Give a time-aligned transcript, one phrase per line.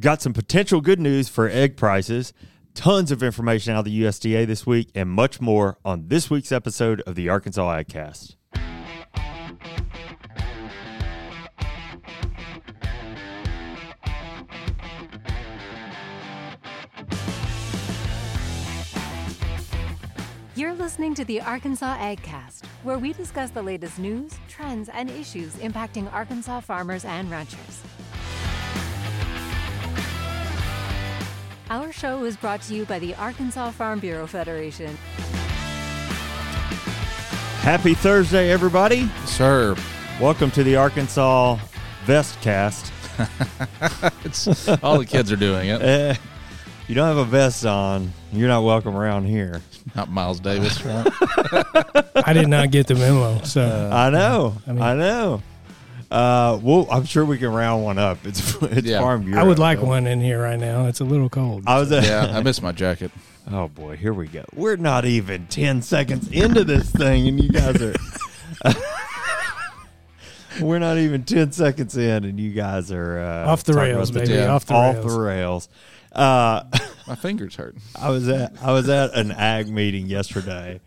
[0.00, 2.32] We've got some potential good news for egg prices,
[2.72, 6.52] tons of information out of the USDA this week, and much more on this week's
[6.52, 8.36] episode of the Arkansas AgCast.
[20.56, 25.56] You're listening to the Arkansas AgCast, where we discuss the latest news, trends, and issues
[25.56, 27.82] impacting Arkansas farmers and ranchers.
[31.70, 34.96] Our show is brought to you by the Arkansas Farm Bureau Federation.
[37.62, 39.08] Happy Thursday, everybody.
[39.24, 39.76] Sir,
[40.20, 41.58] Welcome to the Arkansas
[42.04, 42.90] Vestcast.
[44.24, 45.80] it's all the kids are doing it.
[45.80, 46.14] Eh,
[46.88, 49.62] you don't have a vest on, you're not welcome around here.
[49.94, 50.84] Not Miles Davis.
[50.86, 53.40] I did not get the memo.
[53.44, 54.56] So I know.
[54.66, 55.42] I, I know.
[56.10, 58.18] Uh, well, I'm sure we can round one up.
[58.24, 59.00] It's it's Yeah.
[59.00, 59.40] Farm Bureau.
[59.40, 60.86] I would like one in here right now.
[60.86, 61.64] It's a little cold.
[61.66, 63.10] I was at, yeah, I missed my jacket.
[63.52, 64.44] Oh boy, here we go.
[64.54, 67.94] We're not even ten seconds into this thing, and you guys are.
[70.60, 74.10] We're not even ten seconds in, and you guys are uh, off the talking rails,
[74.10, 74.34] about baby.
[74.34, 75.14] yeah, off the off rails.
[75.14, 75.68] the rails.
[76.12, 76.62] Uh,
[77.08, 77.76] My fingers hurt.
[77.96, 80.80] I was at I was at an ag meeting yesterday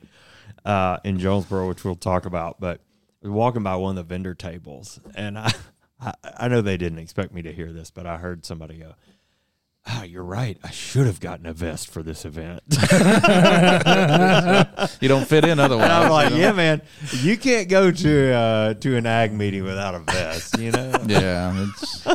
[0.63, 2.59] uh, in Jonesboro, which we'll talk about.
[2.59, 2.81] But I
[3.23, 5.51] was walking by one of the vendor tables, and I,
[5.99, 8.93] I I know they didn't expect me to hear this, but I heard somebody go.
[9.85, 10.57] Ah, you're right.
[10.63, 12.61] I should have gotten a vest for this event.
[15.01, 15.83] You don't fit in otherwise.
[15.83, 16.41] And I'm like, you know?
[16.41, 16.81] yeah, man,
[17.21, 20.57] you can't go to uh, to an ag meeting without a vest.
[20.57, 22.05] You know, Yeah, it's,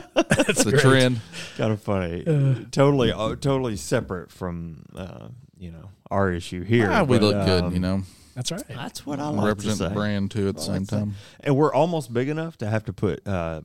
[0.49, 1.21] it's the trend.
[1.59, 2.25] kind of funny.
[2.71, 5.29] totally, uh, totally separate from uh,
[5.59, 6.89] you know our issue here.
[6.91, 8.03] Ah, we but, look good, um, you know.
[8.39, 8.63] That's right.
[8.69, 9.95] That's what I like to Represent to the say.
[9.95, 10.99] brand too at the I same like to say.
[11.01, 11.15] time.
[11.41, 13.63] And we're almost big enough to have to put uh,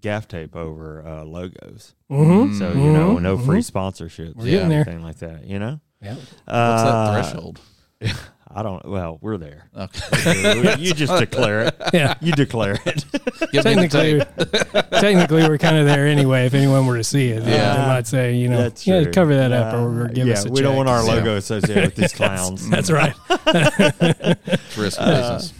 [0.00, 1.94] gaff tape over uh, logos.
[2.10, 2.58] Mm-hmm.
[2.58, 3.70] So you know, no free mhm.
[3.70, 4.80] sponsorships, We're or getting there.
[4.80, 5.44] anything like that.
[5.44, 6.14] You know, Yeah.
[6.14, 7.60] What's uh, that threshold?
[8.50, 8.84] I don't.
[8.84, 9.68] Well, we're there.
[9.76, 10.74] Okay.
[10.78, 11.76] you just declare it.
[11.92, 12.14] Yeah.
[12.20, 13.04] You declare it.
[13.52, 14.20] Give Technically,
[14.90, 16.46] technically, we're kind of there anyway.
[16.46, 17.76] If anyone were to see it, Yeah.
[17.76, 20.44] they might say, you know, That's yeah, cover that up Uh, or give yeah, us
[20.44, 21.12] a Yeah, we don't want our Yeah.
[21.14, 22.68] logo associated with these clowns.
[22.68, 23.14] That's right.
[23.30, 25.52] It's risky business.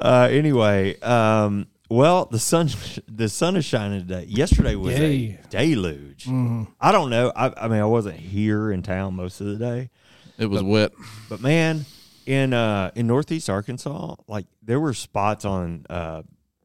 [0.00, 2.68] Uh, anyway, um, well, the sun
[3.08, 4.24] the sun is shining today.
[4.28, 5.38] Yesterday was Yay.
[5.44, 6.24] a deluge.
[6.26, 6.66] Mhm.
[6.80, 7.32] I don't know.
[7.34, 9.90] I, I mean, I wasn't here in town most of the day,
[10.38, 10.92] It was wet.
[11.28, 11.84] but man,
[12.26, 16.22] in uh, in northeast Arkansas, like there were spots on uh,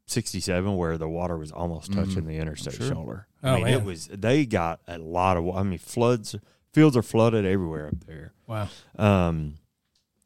[0.07, 2.87] 67 where the water was almost touching the interstate Sure.
[2.87, 3.27] shoulder.
[3.43, 3.85] Oh, I mean, it man.
[3.85, 5.43] was they got a lot of.
[5.43, 6.35] wa- I mean, floods,
[6.73, 8.33] fields are flooded everywhere up there.
[8.47, 8.67] Wow.
[8.97, 9.55] Um,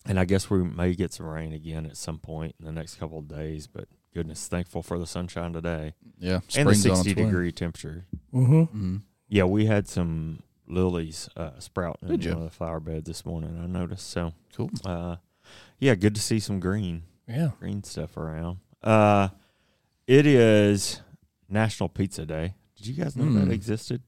[0.06, 2.96] and I guess we may get some rain again at some point in the next
[2.96, 3.68] couple of days.
[3.68, 8.06] But goodness, thankful for the sunshine today Yeah, and the sixty degree temperature.
[8.34, 8.62] Mm-hmm.
[8.96, 9.02] Mhm.
[9.28, 12.30] Yeah, we had some lilies uh, sprouting Did in you?
[12.36, 13.60] one of the flower beds this morning.
[13.62, 14.10] I noticed.
[14.10, 14.72] So, Cool.
[14.86, 15.18] uh,
[15.80, 17.52] yeah, good to see some green Yeah.
[17.60, 18.58] green stuff around.
[18.82, 19.30] Uh,
[20.08, 21.02] it is
[21.50, 22.54] National Pizza Day.
[22.76, 23.46] Did you guys know Mm.
[23.46, 24.02] that existed?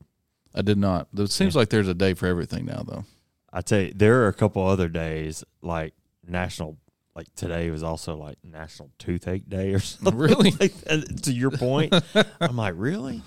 [0.53, 1.07] I did not.
[1.15, 3.05] It seems like there's a day for everything now, though.
[3.51, 5.93] I tell you, there are a couple other days like
[6.27, 6.77] National.
[7.15, 10.17] Like today was also like National Toothache Day or something.
[10.17, 10.51] Really?
[10.59, 10.73] like.
[11.21, 11.93] To your point,
[12.41, 13.21] I'm like, really?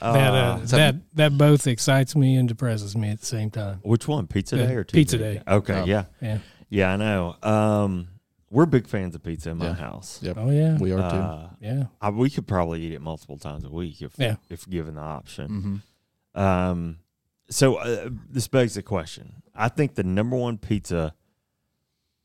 [0.00, 3.78] That, uh, Uh, that that both excites me and depresses me at the same time.
[3.82, 4.26] which one?
[4.26, 5.42] Pizza Day or Pizza Day.
[5.46, 5.84] Okay, Oh.
[5.84, 6.38] yeah, Yeah.
[6.68, 7.36] yeah, I know.
[7.42, 8.08] Um,
[8.50, 9.74] we're big fans of pizza in my Yeah.
[9.74, 10.20] house.
[10.22, 10.36] Yep.
[10.38, 10.78] Oh yeah.
[10.78, 11.16] We are too.
[11.16, 11.84] Uh, yeah.
[12.00, 14.36] I, we could probably eat it multiple times a week if Yeah.
[14.48, 15.82] if given the option.
[16.34, 16.98] hmm Um,
[17.50, 19.42] so uh, this begs the question.
[19.54, 21.14] I think the number one pizza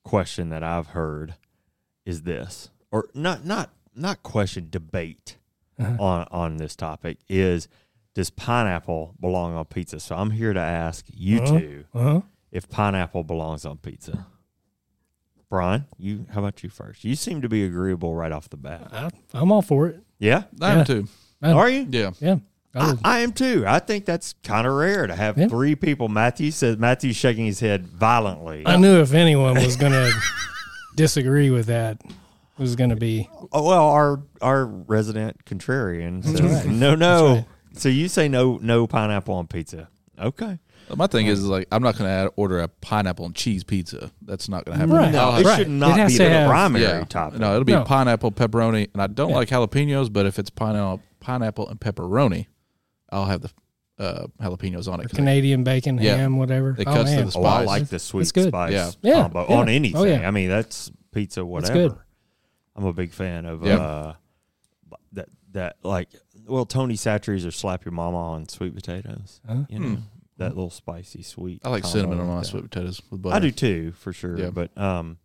[0.04, 1.36] question that I've heard
[2.06, 5.38] is this, or not not not question debate
[5.82, 6.04] Uh-huh.
[6.04, 7.68] on on this topic is
[8.14, 10.00] does pineapple belong on pizza?
[10.00, 11.60] So I'm here to ask you Uh-huh.
[11.60, 12.22] two Uh-huh.
[12.52, 14.26] if pineapple belongs on pizza.
[15.50, 17.04] Brian, you how about you first?
[17.04, 18.88] You seem to be agreeable right off the bat.
[18.94, 20.00] I, I'm all for it.
[20.18, 20.84] Yeah, I am Yeah.
[20.86, 21.08] too.
[21.44, 21.88] Uh, are you?
[21.90, 22.12] Yeah.
[22.20, 22.36] Yeah.
[22.74, 23.66] I I, am too.
[23.68, 25.50] I think that's kind of rare to have Yeah.
[25.50, 26.08] three people.
[26.08, 28.64] Matthew says Matthew's shaking his head violently.
[28.66, 30.14] I knew if anyone was going to
[30.96, 32.12] disagree with that, it
[32.58, 36.66] was going to be Oh, well, our our resident contrarian says right.
[36.68, 37.34] no, no.
[37.36, 37.46] Right.
[37.74, 39.88] So you say no, no pineapple on pizza?
[40.20, 40.60] Okay,
[40.96, 44.12] My thing is, is like I'm not going to order a pineapple and cheese pizza.
[44.22, 44.96] That's not going to happen.
[44.96, 45.12] Right.
[45.12, 45.58] no, it Right.
[45.58, 47.04] should not has be to the have- primary yeah.
[47.06, 47.40] topic.
[47.40, 47.84] No, it'll be No.
[47.84, 49.36] pineapple, pepperoni, and I don't Yeah.
[49.38, 50.14] like jalapenos.
[50.14, 52.46] But if it's pineapple, pineapple and pepperoni,
[53.12, 53.50] I'll have the
[54.00, 55.10] uh, jalapenos on it.
[55.10, 56.18] Canadian bacon, Yeah.
[56.18, 56.76] ham, whatever.
[56.78, 57.26] It oh, to man.
[57.28, 58.92] the Oh, I like the sweet spice Yeah.
[59.02, 59.56] Yeah, combo yeah.
[59.58, 59.98] on anything.
[60.02, 60.28] Oh, yeah.
[60.28, 62.04] I mean, that's pizza, whatever.
[62.76, 63.78] I'm a big fan of Yeah.
[63.80, 64.14] uh,
[65.14, 65.30] that.
[65.54, 66.08] That like
[66.48, 69.42] well, Tony Chachere's or slap your mama on sweet potatoes.
[69.46, 69.64] Huh?
[69.68, 70.02] You know Hmm.
[70.38, 71.60] that little spicy sweet.
[71.66, 73.36] I like cinnamon on my sweet potatoes with butter.
[73.36, 74.40] I do too, for sure.
[74.40, 74.50] Yeah.
[74.52, 75.18] But um,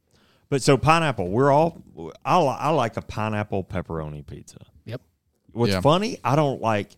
[0.49, 1.29] but so pineapple.
[1.29, 1.81] We're all.
[2.25, 4.59] I li- I like a pineapple pepperoni pizza.
[4.85, 5.01] Yep.
[5.53, 5.81] What's Yeah.
[5.81, 6.19] funny?
[6.25, 6.97] I don't like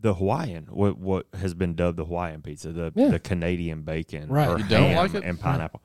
[0.00, 0.66] the Hawaiian.
[0.68, 3.10] What what has been dubbed the Hawaiian pizza, the Yeah.
[3.10, 4.58] the Canadian bacon, Right.
[4.58, 5.22] You don't like it?
[5.22, 5.80] and pineapple.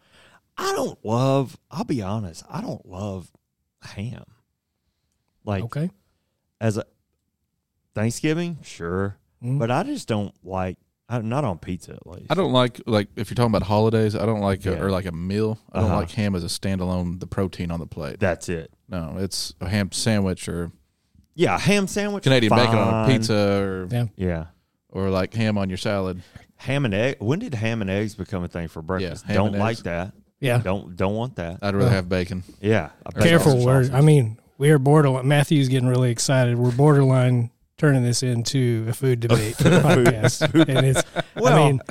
[0.57, 1.55] I don't love.
[1.69, 2.43] I'll be honest.
[2.49, 3.31] I don't love
[3.85, 4.23] ham.
[5.45, 5.89] Like Okay.
[6.61, 6.85] as a
[7.95, 9.59] Thanksgiving, sure, Mm.
[9.59, 10.77] but I just don't like.
[11.09, 12.27] I'm not on pizza at least.
[12.31, 14.15] I don't like like if you're talking about holidays.
[14.15, 14.73] I don't like Yeah.
[14.73, 15.59] a, or like a meal.
[15.71, 15.99] I don't Uh-huh.
[15.99, 17.19] like ham as a standalone.
[17.19, 18.19] The protein on the plate.
[18.19, 18.73] That's it.
[18.89, 20.71] No, it's a ham sandwich or
[21.35, 24.05] Yeah, ham sandwich, Canadian bacon on a pizza or Yeah.
[24.15, 24.45] Yeah,
[24.89, 26.23] or like ham on your salad.
[26.57, 27.17] ham and egg.
[27.19, 29.25] When did ham and eggs become a thing for breakfast?
[29.25, 29.83] ham don't and like eggs.
[29.83, 30.13] that.
[30.43, 30.57] Yeah.
[30.59, 31.59] Don't don't want that.
[31.61, 32.43] I'd rather Well- have bacon.
[32.61, 33.51] Yeah, bacon Careful.
[33.61, 33.91] sausage.
[33.91, 35.27] We're, I mean, we are borderline.
[35.27, 36.57] Matthew's getting really excited.
[36.57, 40.53] We're borderline turning this into a food debate podcast.
[40.67, 41.03] And it's,
[41.35, 41.81] Well, I mean,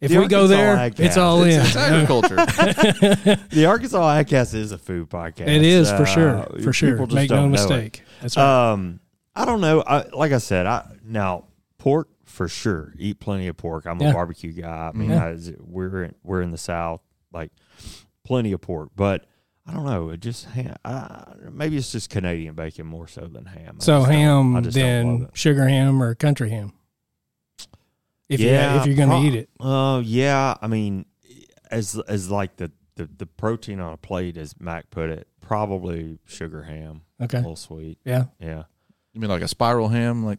[0.00, 1.60] if the we go there, Ag it's all in.
[1.60, 2.36] It's agriculture.
[3.50, 5.46] the Arkansas Agcast is a food podcast.
[5.48, 6.46] It is for Uh, sure.
[6.62, 6.98] For sure.
[6.98, 7.68] just Make no don't know it.
[7.68, 8.02] mistake.
[8.20, 8.72] That's right.
[8.72, 9.00] Um,
[9.34, 9.82] I don't know.
[9.86, 11.44] I, like I said, I now
[11.78, 12.92] pork for sure.
[12.98, 13.86] Eat plenty of pork.
[13.86, 14.10] I'm Yeah.
[14.10, 14.90] a barbecue guy.
[14.92, 15.24] I mean, Yeah.
[15.24, 17.00] I, we're in, we're in the South,
[17.34, 17.52] like
[18.24, 18.90] plenty of pork.
[18.96, 19.26] But
[19.66, 20.10] I don't know.
[20.10, 23.78] It just ham, uh, maybe it's just Canadian bacon more so than ham.
[23.80, 26.72] I so just don't- I ham, just then sugar ham or country ham.
[28.28, 31.04] If Yeah, you if you're going to pro- eat it, Oh yeah, I mean,
[31.70, 36.18] as as like the, the the protein on a plate, as Mac put it, probably
[36.24, 37.98] sugar ham, Okay, a okay, little sweet.
[38.04, 38.64] yeah, Yeah,
[39.12, 40.38] you mean like a spiral ham, like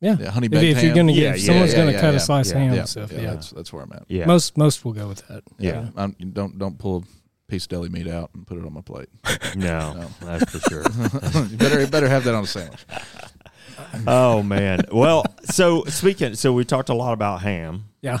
[0.00, 0.16] yeah.
[0.20, 0.84] yeah, honey If, baked if ham?
[0.86, 2.20] you're going to get, Yeah, if yeah, someone's yeah, going to yeah, cut yeah, a
[2.20, 3.30] slice of ham yeah, and stuff, yeah, yeah.
[3.34, 4.04] that's that's where I'm at.
[4.08, 4.26] yeah.
[4.26, 5.42] Most most will go with that.
[5.58, 5.88] Yeah.
[5.96, 8.80] I'm, don't don't pull a piece of deli meat out and put it on my
[8.82, 9.08] plate.
[9.56, 10.08] no, No.
[10.20, 10.82] that's for sure.
[11.50, 12.84] you better you better have that on a sandwich.
[14.06, 14.80] oh man.
[14.92, 17.84] Well, so speaking, so we talked a lot about ham.
[18.00, 18.20] Yeah.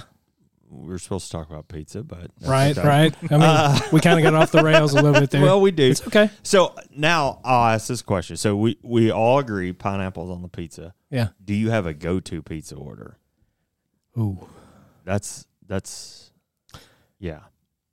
[0.70, 2.86] We were supposed to talk about pizza, but Right, okay.
[2.86, 3.14] right.
[3.30, 5.40] I mean, Uh, we kind of got off the rails a little bit there.
[5.42, 5.90] Well, we do.
[5.90, 6.28] it's okay.
[6.42, 8.36] So now I'll ask this question.
[8.36, 10.92] So we we all agree pineapples on the pizza.
[11.10, 11.28] Yeah.
[11.44, 13.16] Do you have a go-to pizza order?
[14.18, 14.46] Ooh.
[15.04, 16.32] That's that's
[17.18, 17.40] yeah.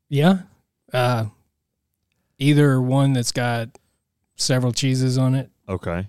[0.10, 0.40] Yeah.
[0.94, 1.26] Uh,
[2.38, 3.70] either one that's got
[4.36, 6.08] several cheeses on it, Okay.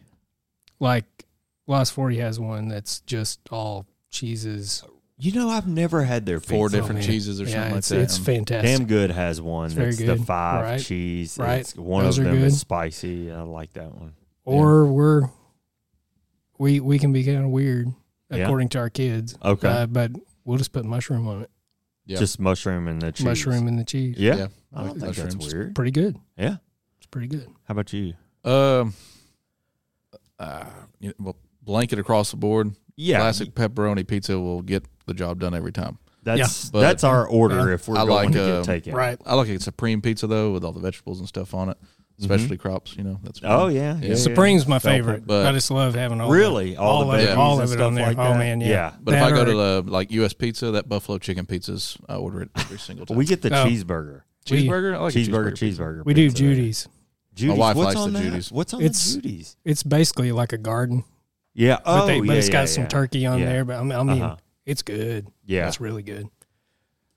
[0.81, 1.05] like
[1.67, 4.82] Lost Forty has one that's just all cheeses.
[5.19, 6.76] You know, I've never had their Four pizza.
[6.76, 7.08] different man.
[7.08, 8.00] cheeses or yeah, something like that.
[8.00, 8.76] It's fantastic.
[8.79, 10.81] Damn Good has one It's very that's the five Right.
[10.81, 11.38] cheese.
[11.38, 11.61] Right.
[11.61, 12.44] It's, one Those of them good.
[12.44, 13.31] is spicy.
[13.32, 14.12] I like that one.
[14.44, 15.31] or we're
[16.58, 17.88] we we can be kind of weird
[18.31, 18.38] Yeah.
[18.44, 19.37] according to our kids.
[19.44, 19.69] Okay.
[19.69, 20.12] Uh, but
[20.44, 21.50] we'll just put mushroom on it.
[22.06, 22.19] Yeah.
[22.19, 23.25] Just mushroom and the cheese.
[23.25, 24.17] Mushroom and the cheese.
[24.19, 24.37] Yeah.
[24.37, 25.75] Yeah, I don't think that's weird.
[25.75, 26.17] Pretty good.
[26.38, 26.56] Yeah.
[26.99, 27.49] It's pretty good.
[27.64, 28.14] How about you?
[28.44, 28.94] Um,
[30.38, 30.64] uh,
[31.00, 32.73] you know, well, blanket across the board.
[32.97, 33.19] Yeah.
[33.19, 35.99] Classic pepperoni pizza will get the job done every time.
[36.23, 37.75] That's But- that's our order Yeah.
[37.75, 38.94] if we're I going like, to uh, get taken.
[38.94, 39.20] Right.
[39.25, 41.79] I like a supreme pizza though, with all the vegetables and stuff on it,
[42.18, 42.96] specialty crops.
[42.96, 43.52] You know, that's Mm-hmm.
[43.52, 43.96] Oh yeah.
[44.00, 44.08] Yeah.
[44.08, 45.26] yeah, Supreme's my Felt favorite.
[45.26, 46.70] But- I just love having all Really?
[46.74, 48.06] the, All the of it, all of it on stuff there.
[48.06, 48.68] like oh man, yeah.
[48.68, 48.92] Yeah.
[49.00, 50.32] But if I go to the like U.S.
[50.32, 53.16] Pizza, that buffalo chicken pizzas, I order it every single time.
[53.16, 53.66] We get the Oh.
[53.66, 54.22] cheeseburger.
[54.46, 54.94] cheeseburger.
[54.94, 56.04] I like a cheeseburger, cheeseburger.
[56.04, 56.54] we do pizza there.
[56.54, 56.88] Judy's.
[57.34, 57.58] Judy's.
[57.58, 58.24] wife What's likes on the that?
[58.24, 58.52] Judy's.
[58.52, 59.56] What's on It's- the Judy's?
[59.64, 61.04] It's basically like a garden,
[61.54, 61.78] Yeah.
[61.84, 62.88] Oh, but, they, but yeah, it's got yeah, some yeah.
[62.88, 63.44] turkey on Yeah.
[63.46, 63.64] there.
[63.66, 64.36] But I mean, I mean Uh-huh.
[64.64, 65.26] it's good.
[65.44, 65.66] Yeah.
[65.69, 66.28] it's really good.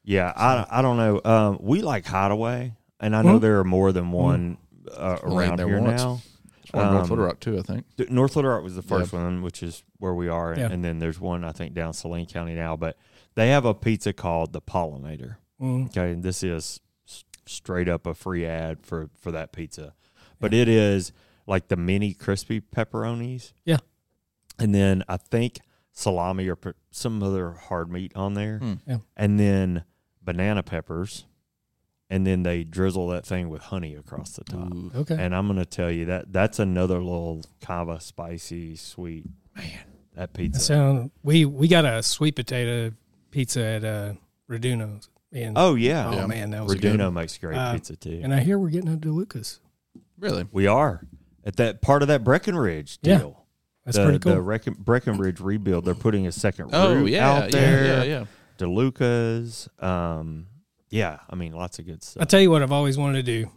[0.03, 0.33] Yeah.
[0.35, 1.21] I, I don't know.
[1.23, 3.41] Um, we like Hideaway, and I know Mhm.
[3.41, 4.57] there are more than one
[4.95, 6.01] uh, Only around there here once.
[6.01, 6.21] now.
[6.63, 7.85] It's one in North Um, Little Rock too, I think.
[7.97, 10.69] Th- North Little Rock was the first one, which is where we are, and, Yeah.
[10.71, 12.75] and then there's one I think down Saline County now.
[12.75, 12.97] But
[13.35, 15.37] they have a pizza called the Pollinator.
[15.61, 15.87] Mm.
[15.87, 19.93] Okay, and this is s- straight up a free ad for for that pizza,
[20.39, 21.11] but it is
[21.47, 23.53] like the mini crispy pepperonis.
[23.65, 23.77] Yeah.
[24.61, 25.59] and then I think
[25.93, 28.73] salami or per- some other hard meat on there, Hmm.
[28.85, 28.97] Yeah.
[29.17, 29.83] and then
[30.21, 31.25] banana peppers,
[32.09, 34.73] and then they drizzle that thing with honey across the top.
[34.73, 34.91] Ooh.
[34.95, 35.15] Okay.
[35.17, 39.25] And I'm gonna tell you that that's another little kind of a spicy, sweet
[39.55, 39.79] man.
[40.15, 40.59] That pizza.
[40.59, 42.93] That sound we we got a sweet potato
[43.31, 44.13] pizza at uh
[44.49, 45.09] Raduno's.
[45.31, 46.25] And oh yeah, oh Yeah.
[46.27, 47.11] man, that was Raduno good.
[47.13, 48.19] makes great Uh, pizza too.
[48.23, 49.59] And I hear we're getting a DeLucas.
[50.17, 50.47] Really?
[50.51, 51.05] we are
[51.45, 53.19] at that part of that Breckenridge Yeah.
[53.19, 53.45] deal.
[53.85, 54.33] That's the, pretty cool.
[54.33, 55.85] The Reckon, Breckenridge rebuild.
[55.85, 57.85] They're putting a second Oh route yeah, out there.
[57.85, 58.25] yeah, yeah, yeah.
[58.57, 59.69] DeLuca's.
[59.79, 60.47] Um,
[60.89, 62.21] yeah, I mean, lots of good stuff.
[62.21, 62.29] I stuff.
[62.29, 63.49] tell you what I've always wanted to do,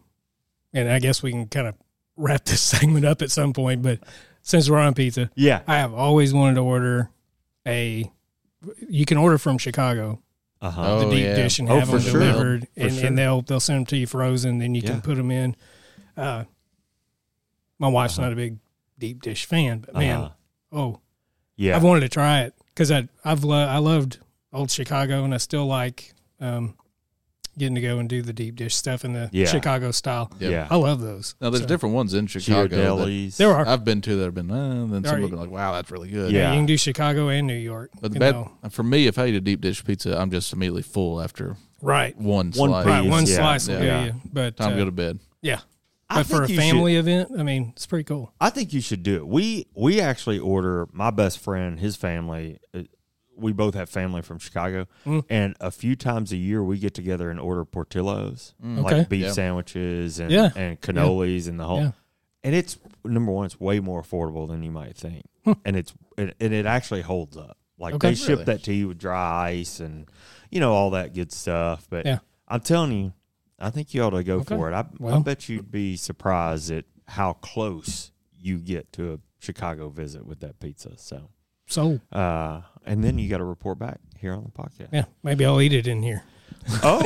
[0.72, 1.74] and I guess we can kind of
[2.16, 3.82] wrap this segment up at some point.
[3.82, 4.00] But
[4.42, 5.62] since we're on pizza, yeah.
[5.66, 7.10] I have always wanted to order
[7.66, 8.10] a.
[8.88, 10.20] You can order from Chicago
[10.60, 10.82] Uh huh.
[10.94, 11.34] Oh, the deep yeah.
[11.34, 12.12] dish and Oh, have them sure.
[12.20, 13.06] delivered, For and, sure.
[13.06, 14.58] and they'll they'll send them to you frozen.
[14.58, 14.90] Then you Yeah.
[14.90, 15.56] can put them in.
[16.16, 16.44] Uh,
[17.78, 18.26] my wife's Uh-huh.
[18.28, 18.58] not a big
[18.98, 20.30] deep dish fan, but man, Uh-huh.
[20.78, 21.00] oh,
[21.56, 21.74] Yeah.
[21.76, 24.18] I've wanted to try it because I I've lo- I loved
[24.52, 26.74] old Chicago and I still like um,
[27.58, 29.46] getting to go and do the deep dish stuff in the Yeah.
[29.46, 30.30] Chicago style.
[30.40, 30.48] Yeah.
[30.48, 30.68] yeah.
[30.70, 31.34] I love those.
[31.40, 32.96] Now there's So, different ones in Chicago.
[32.96, 33.66] that There are.
[33.66, 35.90] I've been to that have been, uh, then some Are have been like, wow, that's
[35.90, 36.32] really good.
[36.32, 36.52] Yeah.
[36.52, 37.90] you can do Chicago and New York.
[38.00, 38.52] But the bad, know.
[38.70, 42.16] for me, if I eat a deep dish pizza, I'm just immediately full after right,
[42.16, 42.86] one, One slice.
[42.86, 44.00] right, one yeah, slice will yeah.
[44.00, 44.14] do you.
[44.32, 45.18] But Time uh, to go to bed.
[45.42, 45.60] yeah,
[46.08, 48.32] I but for a think you should- family event, I mean, it's pretty cool.
[48.40, 49.26] I think you should do it.
[49.26, 52.58] We we actually order my best friend, his family.
[53.42, 55.24] We both have family from Chicago, Mm.
[55.28, 58.78] and a few times a year we get together and order Portillo's, Mm.
[58.84, 58.98] Okay.
[58.98, 59.32] like beef Yeah.
[59.32, 60.50] sandwiches and Yeah.
[60.56, 61.80] and cannolis and the whole.
[61.80, 61.92] Yeah.
[62.44, 65.26] And it's number one, it's way more affordable than you might think,
[65.64, 67.56] and it's and, and it actually holds up.
[67.78, 68.10] Like Okay.
[68.10, 68.44] they ship Really?
[68.44, 70.06] that to you with dry ice and
[70.50, 71.86] you know all that good stuff.
[71.90, 72.18] But Yeah.
[72.48, 73.12] I'm telling you,
[73.58, 74.56] I think you ought to go Okay.
[74.56, 74.74] for it.
[74.74, 80.26] I, I bet you'd be surprised at how close you get to a Chicago visit
[80.26, 80.96] with that pizza.
[80.98, 81.30] So,
[81.66, 84.88] So uh, and then you got to report back here on the podcast.
[84.92, 86.22] yeah, maybe I'll eat it in here.
[86.84, 87.02] Oh,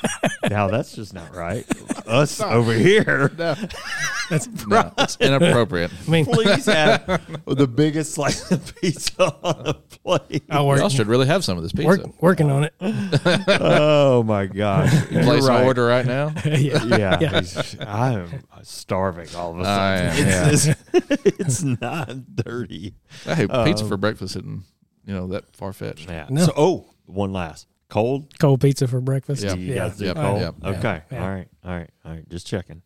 [0.50, 1.66] now that's just not right.
[2.06, 3.54] Us over here, No,
[4.30, 5.90] That's no, it's inappropriate.
[6.06, 7.04] I mean, please have
[7.46, 10.42] the biggest slice of pizza on the plate.
[10.48, 11.86] I'll work, Y'all should really have some of this pizza.
[11.86, 12.72] work working on it.
[12.80, 14.92] Oh my gosh!
[15.10, 15.60] You're Place right.
[15.60, 16.32] an order right now.
[16.46, 16.84] yeah.
[16.84, 17.42] Yeah, Yeah.
[17.86, 20.28] I am starving all of a I sudden.
[20.28, 22.94] am, it's it's nine thirty.
[23.26, 24.62] I hate pizza Um, for breakfast isn't,
[25.08, 26.08] you know, that far fetched.
[26.08, 26.26] Yeah.
[26.28, 26.44] No.
[26.44, 28.38] So, oh, one last cold.
[28.38, 29.42] Cold pizza for breakfast.
[29.42, 29.54] Yeah.
[29.54, 29.88] Do you yeah.
[29.88, 30.16] guys do Yep.
[30.16, 30.40] cold?
[30.40, 30.54] Yep.
[30.64, 31.02] Okay.
[31.10, 31.22] Yeah.
[31.22, 31.48] All right.
[31.64, 31.90] All right.
[32.04, 32.28] All right.
[32.28, 32.82] Just checking.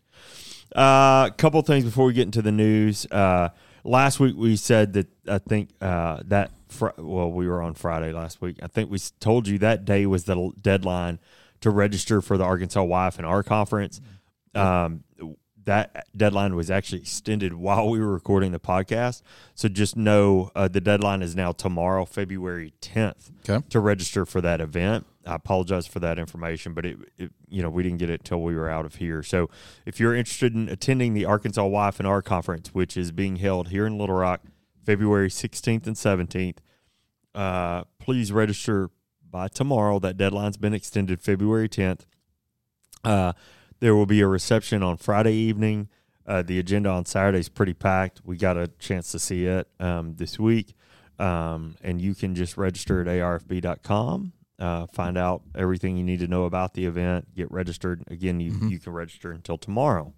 [0.74, 3.06] A uh, couple things before we get into the news.
[3.10, 3.48] Uh,
[3.82, 8.12] last week we said that I think uh, that fr- well we were on Friday
[8.12, 8.58] last week.
[8.62, 11.18] I think we told you that day was the l- deadline
[11.60, 14.00] to register for the Arkansas Wife and R conference.
[14.54, 15.02] Um,
[15.64, 19.22] that deadline was actually extended while we were recording the podcast.
[19.54, 23.64] So just know uh, the deadline is now tomorrow, February 10th Okay.
[23.70, 25.06] to register for that event.
[25.24, 28.42] I apologize for that information, but it, it you know we didn't get it till
[28.42, 29.22] we were out of here.
[29.22, 29.50] So
[29.86, 33.68] if you're interested in attending the Arkansas Wife and R conference, which is being held
[33.68, 34.40] here in Little Rock,
[34.84, 36.56] February 16th and 17th,
[37.36, 38.90] uh, please register
[39.30, 40.00] by tomorrow.
[40.00, 42.00] That deadline's been extended February 10th.
[43.04, 43.32] Uh,
[43.82, 45.88] there will be a reception on Friday evening.
[46.24, 48.20] Uh, the agenda on Saturday is pretty packed.
[48.24, 50.74] We got a chance to see it um, this week.
[51.18, 56.28] Um, and you can just register at arfb.com, uh, find out everything you need to
[56.28, 58.04] know about the event, get registered.
[58.06, 58.70] Again, you, Mhm.
[58.70, 60.14] you can register until tomorrow.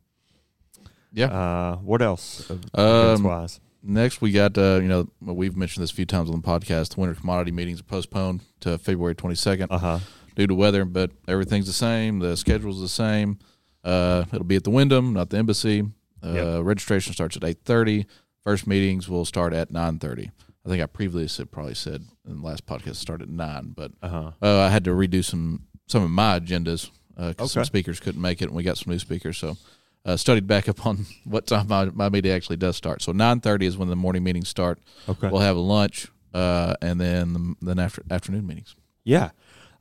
[1.11, 1.26] Yeah.
[1.28, 2.50] Uh, what else?
[2.75, 3.61] Um, wise?
[3.83, 6.94] Next, we got, uh, you know, we've mentioned this a few times on the podcast.
[6.94, 9.99] The winter commodity meetings are postponed to February 22nd Uh huh.
[10.37, 12.18] due to weather, but everything's the same.
[12.18, 13.38] The schedule's the same.
[13.84, 15.82] Uh, it'll be at the Wyndham, not the embassy.
[16.22, 16.64] Uh, Yep.
[16.64, 18.06] Registration starts at 8.30.
[18.42, 20.30] First meetings will start at 9.30.
[20.64, 24.08] I think I previously probably said in the last podcast start at 9, but Uh
[24.08, 24.30] huh.
[24.42, 27.66] uh, I had to redo some some of my agendas because some Okay.
[27.66, 29.36] speakers couldn't make it, and we got some new speakers.
[29.36, 29.58] So
[30.06, 33.02] uh, studied back up on what time my, my meeting actually does start.
[33.02, 34.78] So nine thirty is when the morning meetings start.
[35.06, 35.28] Okay.
[35.28, 38.74] We'll have a lunch, uh, and then the, then after afternoon meetings.
[39.04, 39.30] Yeah.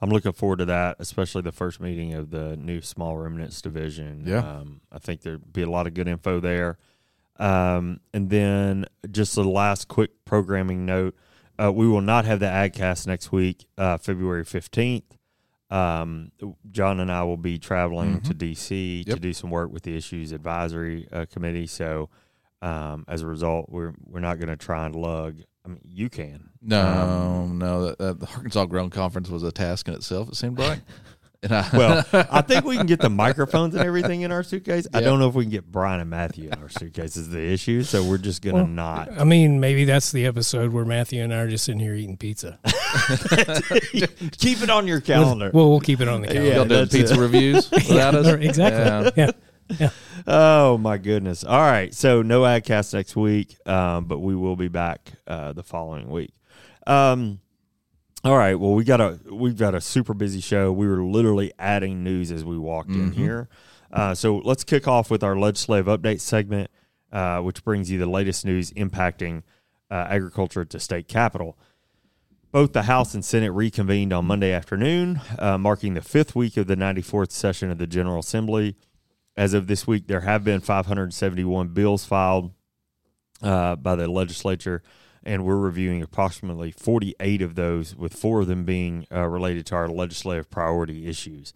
[0.03, 4.23] I'm looking forward to that, especially the first meeting of the new small ruminants division.
[4.25, 4.39] Yeah.
[4.39, 6.77] Um, I think there'd be a lot of good info there.
[7.39, 11.15] Um, and then just the last quick programming note
[11.57, 15.03] uh, we will not have the AgCast next week, uh, February 15th.
[15.69, 16.31] Um,
[16.71, 19.09] John and I will be traveling to DC to Mm-hmm.
[19.11, 19.19] Yep.
[19.19, 21.67] do some work with the Issues Advisory uh, Committee.
[21.67, 22.09] So,
[22.61, 25.41] um, as a result, we're we're not going to try and lug.
[25.65, 26.49] I mean, you can.
[26.61, 30.29] No, Um, no, that, that, the Arkansas Grown Conference was a task in itself.
[30.29, 30.79] It seemed like.
[31.43, 34.87] And I, Well, I think we can get the microphones and everything in our suitcase.
[34.93, 37.41] I don't know if we can get Brian and Matthew in our suitcase is the
[37.43, 37.83] issue.
[37.83, 39.09] So we're just gonna Well, not.
[39.19, 42.15] I mean, maybe that's the episode where Matthew and I are just sitting here eating
[42.15, 42.59] pizza.
[44.37, 45.51] Keep it on your calendar.
[45.53, 46.49] Well, we'll keep it on the calendar.
[46.49, 47.19] Yeah, y'all doing pizza it.
[47.19, 48.27] reviews without us.
[48.27, 49.11] exactly.
[49.23, 49.31] Yeah.
[50.27, 51.43] oh my goodness!
[51.43, 55.63] All right, so no AgCast next week, um, but we will be back uh, the
[55.63, 56.33] following week.
[56.87, 57.39] Um,
[58.23, 58.55] all right.
[58.55, 60.71] Well, we got a we've got a super busy show.
[60.71, 63.15] We were literally adding news as we walked in Mhm.
[63.15, 63.49] here.
[63.91, 66.71] Uh, so let's kick off with our legislative update segment,
[67.11, 69.43] uh, which brings you the latest news impacting
[69.91, 71.57] uh, agriculture the state capitol.
[72.51, 76.67] Both the House and Senate reconvened on Monday afternoon, uh, marking the fifth week of
[76.67, 78.75] the 94th session of the General Assembly.
[79.35, 82.51] As of this week, there have been 571 bills filed
[83.41, 84.83] uh, by the legislature,
[85.23, 89.75] and we're reviewing approximately 48 of those, with four of them being uh, related to
[89.75, 91.53] our legislative priority issues.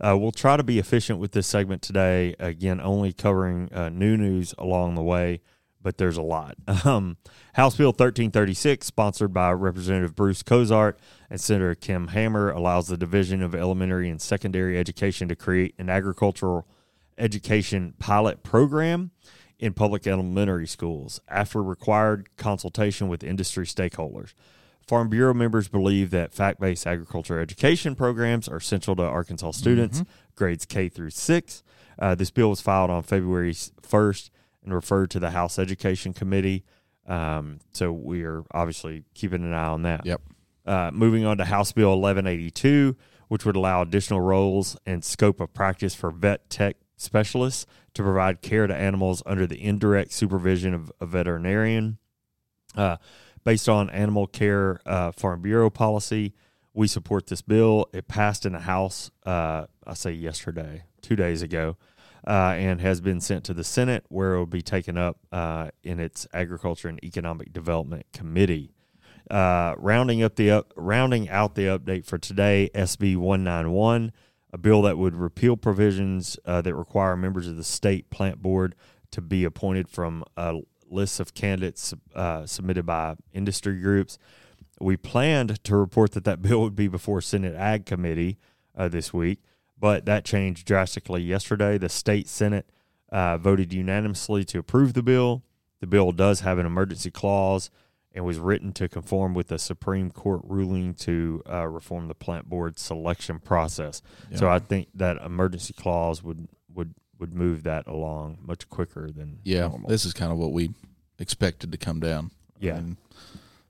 [0.00, 4.16] Uh, we'll try to be efficient with this segment today, again, only covering uh, new
[4.16, 5.40] news along the way,
[5.82, 6.56] but there's a lot.
[6.84, 7.16] Um,
[7.54, 13.42] House Bill 1336, sponsored by Representative Bruce Cozart and Senator Kim Hammer, allows the Division
[13.42, 16.68] of Elementary and Secondary Education to create an agricultural
[17.18, 19.10] education pilot program
[19.58, 24.34] in public elementary schools after required consultation with industry stakeholders.
[24.86, 30.04] Farm Bureau members believe that fact based agriculture education programs are essential to Arkansas students,
[30.36, 31.62] grades K through 6.
[31.98, 34.30] Uh, this bill was filed on February 1st
[34.62, 36.64] and referred to the House Education Committee.
[37.06, 40.04] Um, so we are obviously keeping an eye on that.
[40.06, 40.20] Yep.
[40.64, 42.96] Uh, moving on to House Bill 1182,
[43.28, 48.42] which would allow additional roles and scope of practice for vet tech specialists to provide
[48.42, 51.98] care to animals under the indirect supervision of a veterinarian.
[52.76, 52.96] Uh,
[53.44, 56.34] based on Animal Care uh, Farm Bureau policy,
[56.74, 57.88] we support this bill.
[57.92, 61.76] It passed in the House, uh, I say yesterday, two days ago,
[62.26, 65.70] uh, and has been sent to the Senate, where it will be taken up uh,
[65.82, 68.74] in its Agriculture and Economic Development Committee.
[69.30, 74.12] Uh, rounding up the up, rounding out the update for today, SB 191,
[74.52, 78.74] a bill that would repeal provisions uh, that require members of the state plant board
[79.10, 84.18] to be appointed from a list of candidates uh, submitted by industry groups.
[84.80, 88.38] We planned to report that that bill would be before Senate Ag Committee
[88.76, 89.40] uh, this week,
[89.78, 91.78] but that changed drastically yesterday.
[91.78, 92.70] The state Senate
[93.10, 95.42] uh, voted unanimously to approve the bill.
[95.80, 97.70] The bill does have an emergency clause
[98.16, 102.48] and was written to conform with the Supreme Court ruling to uh, reform the plant
[102.48, 104.00] board selection process.
[104.34, 109.38] So I think that emergency clause would would would move that along much quicker than
[109.44, 109.88] Yeah, normal.
[109.90, 110.70] this is kind of what we
[111.18, 112.30] expected to come down.
[112.60, 112.74] I Yeah.
[112.80, 112.96] mean,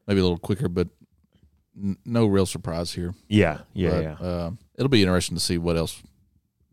[0.07, 0.89] maybe a little quicker, but
[1.81, 3.15] n- no real surprise here.
[3.29, 4.13] yeah, yeah, But, yeah.
[4.29, 6.03] Uh, it'll be interesting to see what else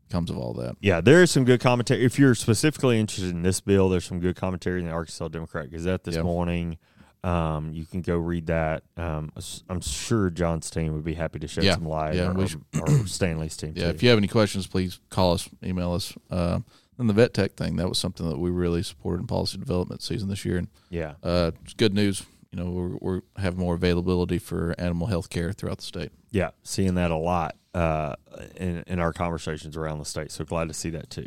[0.09, 0.75] comes of all that.
[0.79, 2.03] Yeah, there is some good commentary.
[2.05, 5.71] If you're specifically interested in this bill, there's some good commentary in the Arkansas Democrat
[5.71, 6.21] Gazette this Yeah.
[6.23, 6.77] morning.
[7.23, 8.83] Um, you can go read that.
[8.97, 9.31] Um,
[9.69, 12.47] I'm sure John's team would be happy to shed Yeah, some light, yeah, or, we
[12.79, 13.73] or Stanley's team.
[13.75, 13.89] Yeah, too.
[13.89, 16.13] if you have any questions, please call us, email us.
[16.29, 16.59] Uh,
[16.97, 20.01] and the vet tech thing, that was something that we really supported in policy development
[20.01, 20.57] season this year.
[20.57, 22.23] And yeah, uh, it's good news.
[22.51, 26.11] You know, we're, we're have more availability for animal health care throughout the state.
[26.29, 28.15] yeah, seeing that a lot uh,
[28.57, 30.31] in in our conversations around the state.
[30.31, 31.25] So glad to see that too.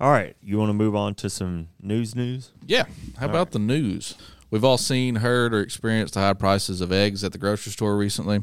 [0.00, 2.14] All right, you want to move on to some news?
[2.14, 2.50] News?
[2.66, 2.84] Yeah.
[3.18, 4.14] How about the news?
[4.50, 7.96] We've all seen, heard, or experienced the high prices of eggs at the grocery store
[7.96, 8.42] recently.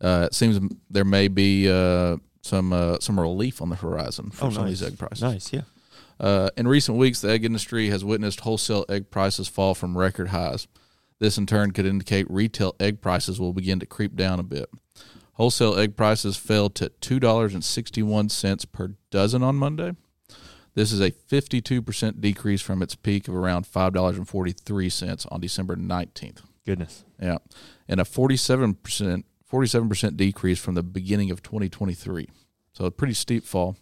[0.00, 4.50] Uh, it seems there may be uh, some uh, some relief on the horizon for
[4.50, 5.22] some of these egg prices.
[5.24, 5.62] Oh, Nice, yeah.
[6.18, 10.28] Uh, in recent weeks, the egg industry has witnessed wholesale egg prices fall from record
[10.28, 10.66] highs.
[11.18, 14.68] This, in turn, could indicate retail egg prices will begin to creep down a bit.
[15.34, 19.92] Wholesale egg prices fell to two dollars and sixty-one cents per dozen on Monday.
[20.76, 24.90] This is a fifty-two percent decrease from its peak of around five dollars and forty-three
[24.90, 26.42] cents on December nineteenth.
[26.66, 27.04] Goodness.
[27.20, 27.38] Yeah,
[27.88, 32.28] and a forty-seven percent forty-seven percent decrease from the beginning of 2023.
[32.74, 33.76] So a pretty steep fall.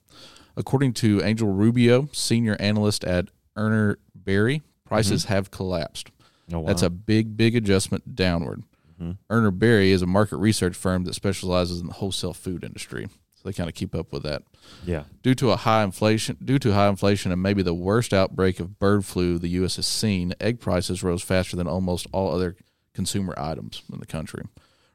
[0.57, 5.35] According to Angel Rubio, senior analyst at Urner Barry, prices mm-hmm.
[5.35, 6.13] have collapsed.
[6.53, 6.69] Oh, wow.
[6.69, 8.63] That's a big, big adjustment downward.
[9.03, 9.35] Mm-hmm.
[9.35, 13.09] Urner Barry is a market research firm that specializes in the wholesale food industry,
[13.45, 14.43] so they kind of keep up with that.
[14.87, 15.05] yeah.
[15.23, 18.79] Due to a high inflation, due to high inflation and maybe the worst outbreak of
[18.79, 19.77] bird flu the U.S.
[19.77, 22.57] has seen, egg prices rose faster than almost all other
[22.95, 24.45] consumer items in the country.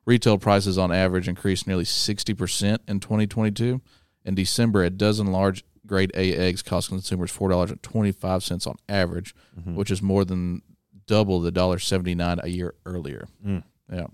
[0.06, 3.82] Retail prices on average increased nearly 60% in 2022.
[4.26, 9.76] In December, a dozen large grade A eggs cost consumers $4.25 on average, mm-hmm.
[9.76, 10.64] which is more than
[11.06, 13.28] double the $1.79 a year earlier.
[13.46, 13.64] Mm.
[13.92, 14.08] Yeah.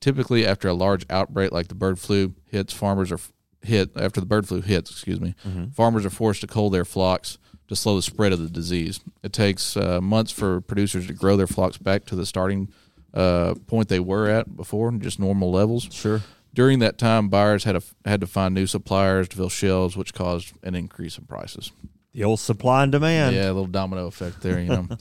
[0.00, 3.20] Typically, after a large outbreak like the bird flu hits, farmers are
[3.62, 4.90] hit after the bird flu hits.
[4.90, 5.34] Excuse me,
[5.74, 7.38] farmers are forced to cull their flocks
[7.68, 9.00] to slow the spread of the disease.
[9.22, 12.72] It takes uh, months for producers to grow their flocks back to the starting
[13.12, 15.88] uh, point they were at before, just normal levels.
[15.90, 16.20] Sure.
[16.54, 20.14] During that time, buyers had to, had to find new suppliers to fill shelves, which
[20.14, 21.72] caused an increase in prices.
[22.12, 23.36] The old supply and demand.
[23.36, 24.88] Yeah, a little domino effect there, you know.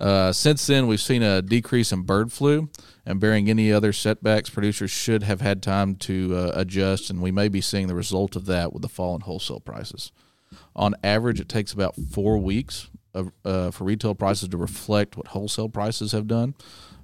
[0.00, 2.68] uh, since then, we've seen a decrease in bird flu,
[3.04, 7.30] and bearing any other setbacks, producers should have had time to uh, adjust, and we
[7.30, 10.12] may be seeing the result of that with the fall in wholesale prices.
[10.74, 15.28] On average, it takes about four weeks of, uh, for retail prices to reflect what
[15.28, 16.54] wholesale prices have done,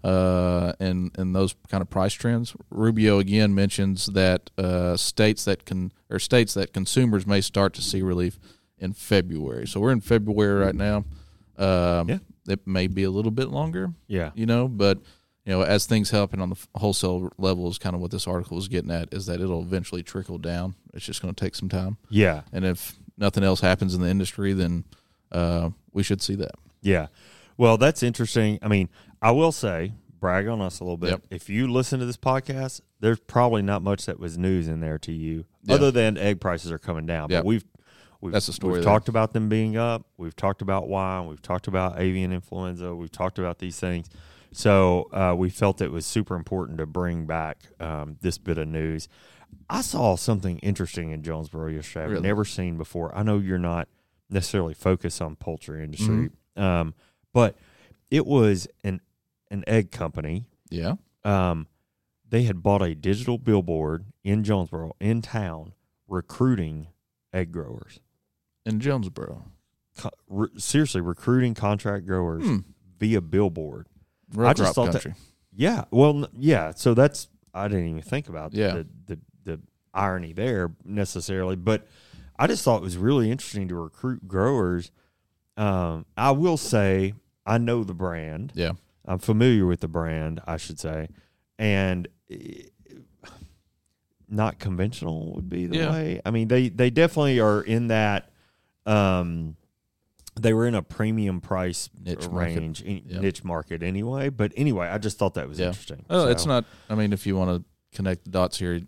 [0.05, 2.55] uh, and and those kind of price trends.
[2.71, 7.83] Rubio again mentions that uh, states that can or states that consumers may start to
[7.83, 8.39] see relief
[8.79, 9.67] in February.
[9.67, 11.05] So we're in February right now.
[11.57, 12.19] Um, Yeah.
[12.49, 14.31] It may be a little bit longer, Yeah.
[14.35, 14.99] you know, but
[15.45, 18.59] you know, as things happen on the wholesale level, is kind of what this article
[18.59, 19.13] is getting at.
[19.13, 20.75] Is that it'll eventually trickle down.
[20.95, 22.43] It's just going to take some time, Yeah.
[22.53, 24.85] and if nothing else happens in the industry, then
[25.33, 26.53] uh, we should see that.
[26.81, 27.07] Yeah.
[27.57, 28.59] Well, that's interesting.
[28.63, 28.89] I mean,
[29.21, 31.11] I will say, brag on us a little bit.
[31.11, 31.23] Yep.
[31.31, 34.99] If you listen to this podcast, there's probably not much that was news in there
[34.99, 35.75] to you, Yeah.
[35.75, 37.31] other than egg prices are coming down.
[37.31, 37.39] Yeah.
[37.39, 37.65] But we've
[38.23, 38.91] we've, That's the story We've there.
[38.93, 40.07] talked about them being up.
[40.17, 41.27] We've talked about wine.
[41.27, 42.95] We've talked about avian influenza.
[42.95, 44.09] We've talked about these things.
[44.53, 48.69] So uh, we felt it was super important to bring back um, this bit of
[48.69, 49.09] news.
[49.69, 52.05] I saw something interesting in Jonesboro yesterday.
[52.05, 52.23] I've Really?
[52.23, 53.15] never seen before.
[53.17, 53.89] I know you're not
[54.31, 56.63] necessarily focused on poultry industry, Mm-hmm.
[56.63, 56.95] um,
[57.35, 57.57] but
[58.11, 59.01] it was an
[59.51, 60.45] an egg company.
[60.71, 60.95] Yeah.
[61.25, 61.67] Um,
[62.29, 65.75] they had bought a digital billboard in Jonesboro, in town,
[66.09, 66.89] recruiting
[67.33, 68.01] egg growers.
[68.65, 69.45] In Jonesboro.
[69.99, 72.59] Co- re- seriously, recruiting contract growers Hmm.
[72.99, 73.89] via billboard.
[74.35, 75.07] Row I just thought that-
[75.55, 76.73] Yeah, well, yeah.
[76.75, 78.73] So that's I didn't even think about Yeah.
[78.75, 79.61] the, the the
[79.93, 81.87] irony there necessarily, but
[82.39, 84.91] I just thought it was really interesting to recruit growers.
[85.59, 87.13] Um, I will say
[87.45, 88.53] I know the brand.
[88.55, 88.73] yeah.
[89.05, 91.09] I'm familiar with the brand, I should say,
[91.59, 92.07] and
[94.29, 95.91] not conventional would be the Yeah.
[95.93, 96.21] way.
[96.25, 98.31] I mean, they they definitely are in that.
[98.87, 99.57] Um,
[100.41, 103.21] they were in a premium price Niche range, in- Yep.
[103.21, 104.29] niche market anyway.
[104.31, 105.69] But anyway, I just thought that was Yeah.
[105.69, 106.05] interesting.
[106.09, 106.65] Well, it's not.
[106.89, 108.81] I mean, if you want to connect the dots here,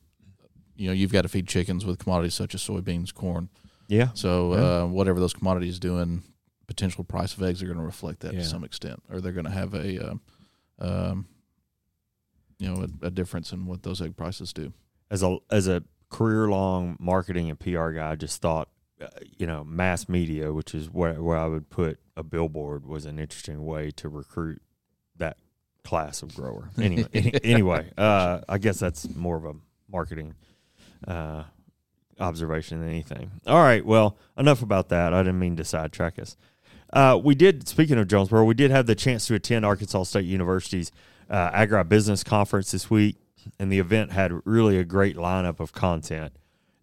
[0.76, 3.48] you know, you've got to feed chickens with commodities such as soybeans, corn.
[3.86, 4.82] Yeah, So Yeah.
[4.82, 6.22] uh, whatever those commodities doing,
[6.66, 8.40] potential price of eggs are going to reflect that Yeah.
[8.40, 10.20] to some extent, or they're going to have a, um,
[10.78, 11.26] um,
[12.58, 14.72] you know, a, a difference in what those egg prices do.
[15.10, 18.68] as a as a career long marketing and PR guy, I just thought,
[19.38, 23.18] you know, mass media, which is where where I would put a billboard, was an
[23.18, 24.62] interesting way to recruit
[25.16, 25.36] that
[25.84, 26.70] class of grower.
[26.78, 27.08] Anyway,
[27.44, 29.54] anyway, uh, I guess that's more of a
[29.90, 30.34] marketing
[31.06, 31.44] uh,
[32.18, 33.30] observation than anything.
[33.46, 35.12] All right, well, enough about that.
[35.12, 36.36] I didn't mean to sidetrack us.
[36.92, 37.68] Uh, we did.
[37.68, 40.92] Speaking of Jonesboro, we did have the chance to attend Arkansas State University's
[41.28, 43.16] uh, agribusiness conference this week,
[43.58, 46.32] and the event had really a great lineup of content.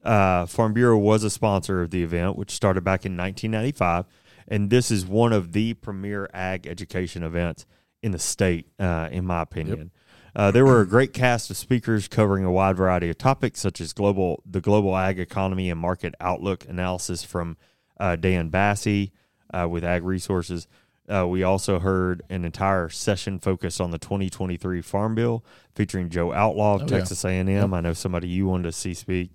[0.03, 4.05] Uh, Farm Bureau was a sponsor of the event, which started back in 1995,
[4.47, 7.65] and this is one of the premier ag education events
[8.01, 9.91] in the state, uh, in my opinion.
[10.35, 13.79] Uh, there were a great cast of speakers covering a wide variety of topics, such
[13.81, 17.57] as global the global ag economy and market outlook analysis from
[17.99, 19.09] uh, Dan Basse
[19.53, 20.67] uh, with Ag Resources.
[21.09, 25.43] Uh, we also heard an entire session focused on the 2023 Farm Bill,
[25.75, 26.97] featuring Joe Outlaw of Oh, yeah.
[26.99, 27.73] Texas A&M.
[27.73, 29.31] I know somebody you wanted to see speak.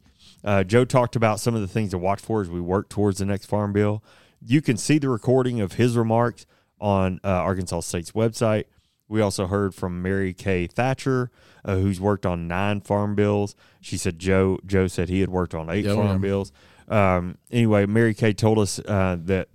[0.47, 3.19] Uh, Joe talked about some of the things to watch for as we work towards
[3.19, 4.03] the next Farm Bill.
[4.41, 6.47] You can see the recording of his remarks
[6.81, 8.65] on uh, Arkansas State's website.
[9.09, 11.31] We also heard from Mary Kay Thatcher,
[11.65, 13.55] uh, who's worked on nine farm bills.
[13.81, 16.29] She said Joe Joe said he had worked on eight Yeah, farm yeah.
[16.29, 16.53] bills.
[16.89, 19.49] Um, anyway, Mary Kay told us uh, that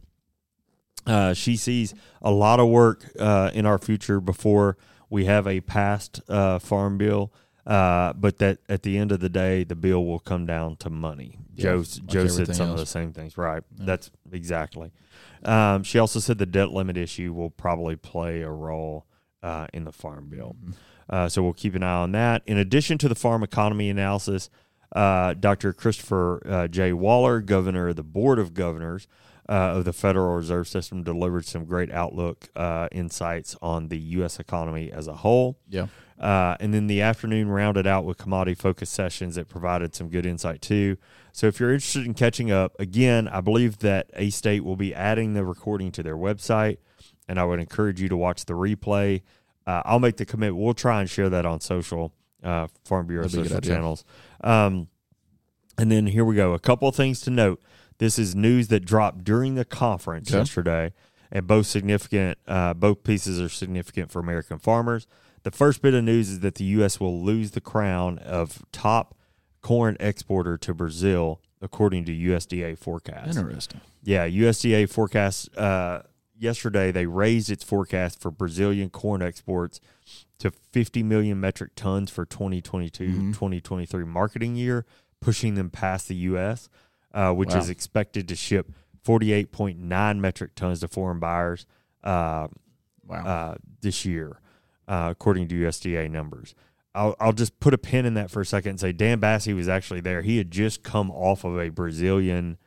[1.05, 4.77] uh, she sees a lot of work uh, in our future before
[5.09, 7.33] we have a passed uh, farm bill.
[7.65, 10.89] Uh, but that at the end of the day, the bill will come down to
[10.89, 11.37] money.
[11.55, 13.37] Yeah, Joe like Joe said some of the same things.
[13.37, 13.63] Right.
[13.77, 14.91] That's exactly.
[15.43, 19.05] Um, she also said the debt limit issue will probably play a role
[19.43, 20.55] uh, in the farm bill.
[20.59, 20.71] Mm-hmm.
[21.09, 22.41] Uh, so we'll keep an eye on that.
[22.45, 24.49] In addition to the farm economy analysis,
[24.95, 25.73] uh, Dr.
[25.73, 26.93] Christopher uh, J.
[26.93, 29.07] Waller, governor of the Board of Governors
[29.51, 34.39] uh, of the Federal Reserve System, delivered some great outlook uh, insights on the U.S.
[34.39, 35.59] economy as a whole.
[35.67, 35.87] Yeah.
[36.17, 40.25] Uh, and then the afternoon rounded out with commodity focused sessions that provided some good
[40.25, 40.95] insight too.
[41.33, 44.95] So if you're interested in catching up, again, I believe that A State will be
[44.95, 46.77] adding the recording to their website,
[47.27, 49.21] and I would encourage you to watch the replay.
[49.67, 50.63] Uh, I'll make the commitment.
[50.63, 53.75] We'll try and share that on social, uh, Farm Bureau That'd be a good social
[53.75, 54.05] channels.
[54.41, 54.87] Um,
[55.77, 56.53] and then here we go.
[56.53, 57.61] A couple of things to note.
[58.01, 60.39] This is news that dropped during the conference Okay.
[60.39, 60.91] yesterday,
[61.31, 62.39] and both significant.
[62.47, 65.05] Uh, both pieces are significant for American farmers.
[65.43, 66.99] The first bit of news is that the U.S.
[66.99, 69.15] will lose the crown of top
[69.61, 73.37] corn exporter to Brazil, according to USDA forecast.
[73.37, 73.81] Interesting.
[74.01, 75.55] Yeah, USDA forecast.
[75.55, 76.01] uh,
[76.35, 79.79] yesterday they raised its forecast for Brazilian corn exports
[80.39, 84.87] to 50 million metric tons for 2022-2023 marketing year,
[85.21, 86.67] pushing them past the U.S.,
[87.13, 87.59] uh, which Wow.
[87.59, 88.71] is expected to ship
[89.05, 91.65] 48.9 metric tons to foreign buyers
[92.03, 92.47] uh,
[93.07, 93.25] Wow.
[93.25, 94.39] uh, this year,
[94.87, 96.55] uh, according to USDA numbers.
[96.93, 99.47] I'll, I'll just put a pin in that for a second and say Dan Basse
[99.47, 100.21] was actually there.
[100.21, 102.57] He had just come off of a Brazilian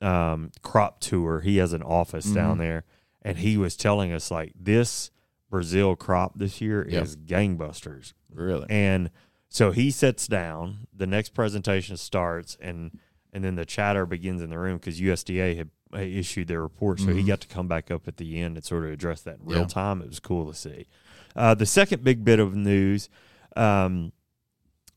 [0.00, 1.40] um, crop tour.
[1.40, 2.84] He has an office down there,
[3.22, 5.10] and he was telling us like this
[5.48, 7.02] Brazil crop this year Yep.
[7.04, 8.14] is gangbusters.
[8.34, 8.66] really?
[8.68, 9.10] And
[9.48, 10.86] so he sits down.
[10.92, 12.98] The next presentation starts, and
[13.32, 17.12] and then the chatter begins in the room because USDA had issued their report, so
[17.12, 17.26] he Mhm.
[17.26, 19.60] got to come back up at the end and sort of address that in real
[19.60, 19.66] Yeah.
[19.66, 20.00] time.
[20.02, 20.86] It was cool to see.
[21.36, 23.08] Uh, the second big bit of news
[23.56, 24.12] um,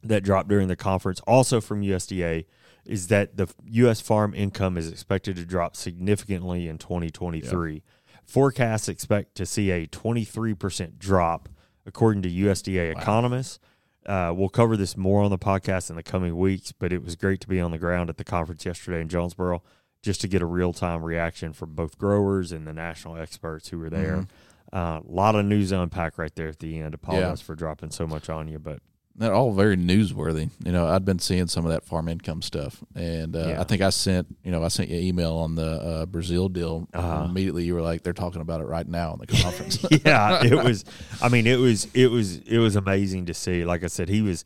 [0.04, 2.46] that dropped during the conference, also from USDA,
[2.86, 4.00] is that the U.S.
[4.00, 7.84] farm income is expected to drop significantly in 2023.
[8.24, 11.50] Forecasts expect to see a 23% drop,
[11.86, 13.60] according to USDA economists.
[14.06, 17.16] Uh, we'll cover this more on the podcast in the coming weeks, but it was
[17.16, 19.64] great to be on the ground at the conference yesterday in Jonesboro
[20.04, 23.80] just to get a real time reaction from both growers and the national experts who
[23.80, 24.28] were there.
[24.72, 26.94] A lot of news to unpack right there at the end.
[26.94, 28.80] Apologize for dropping so much on you, but
[29.18, 30.50] They're all very newsworthy.
[30.66, 33.62] You know, I'd been seeing some of that farm income stuff, and uh, Yeah.
[33.62, 36.50] I think I sent you know I sent you an email on the uh, Brazil
[36.50, 36.88] deal.
[36.94, 37.26] Uh-huh.
[37.30, 40.62] Immediately, you were like, "They're talking about it right now in the conference." yeah, it
[40.64, 40.84] was.
[41.22, 41.88] I mean, it was.
[41.94, 42.40] It was.
[42.40, 43.64] It was amazing to see.
[43.64, 44.44] Like I said, he was.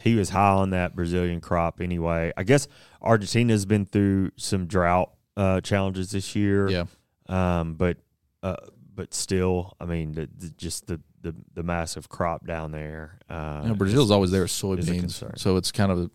[0.00, 1.80] He was high on that Brazilian crop.
[1.80, 2.68] Anyway, I guess
[3.02, 6.68] Argentina's been through some drought uh, challenges this year.
[6.68, 6.84] yeah,
[7.28, 7.96] Um, but
[8.44, 8.56] uh,
[8.94, 13.18] but still, I mean, the, the, just the, the the massive crop down there.
[13.28, 16.10] Uh, you know, Brazil's always there with a soybeans, so it's kind of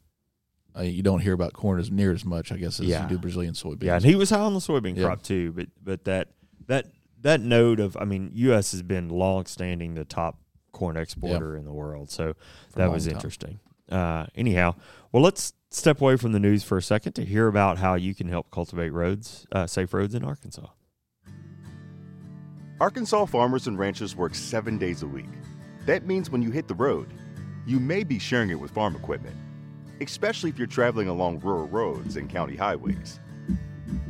[0.77, 3.03] uh, you don't hear about corn as near as much, I guess, as Yeah.
[3.03, 3.83] you do Brazilian soybeans.
[3.83, 5.05] Yeah, and he was high on the soybean Yeah.
[5.05, 5.51] crop too.
[5.51, 6.29] But but that
[6.67, 6.87] that
[7.21, 8.71] that note of I mean, U.S.
[8.71, 10.39] has been long standing the top
[10.71, 13.15] corn exporter in the world, so a that was time.
[13.15, 13.59] interesting.
[13.91, 14.73] Uh, anyhow,
[15.11, 18.15] well, let's step away from the news for a second to hear about how you
[18.15, 20.67] can help cultivate roads, uh, safe roads in Arkansas.
[22.83, 25.29] Arkansas farmers and ranchers work seven days a week.
[25.85, 27.13] That means when you hit the road,
[27.65, 29.37] you may be sharing it with farm equipment,
[30.01, 33.21] especially if you're traveling along rural roads and county highways.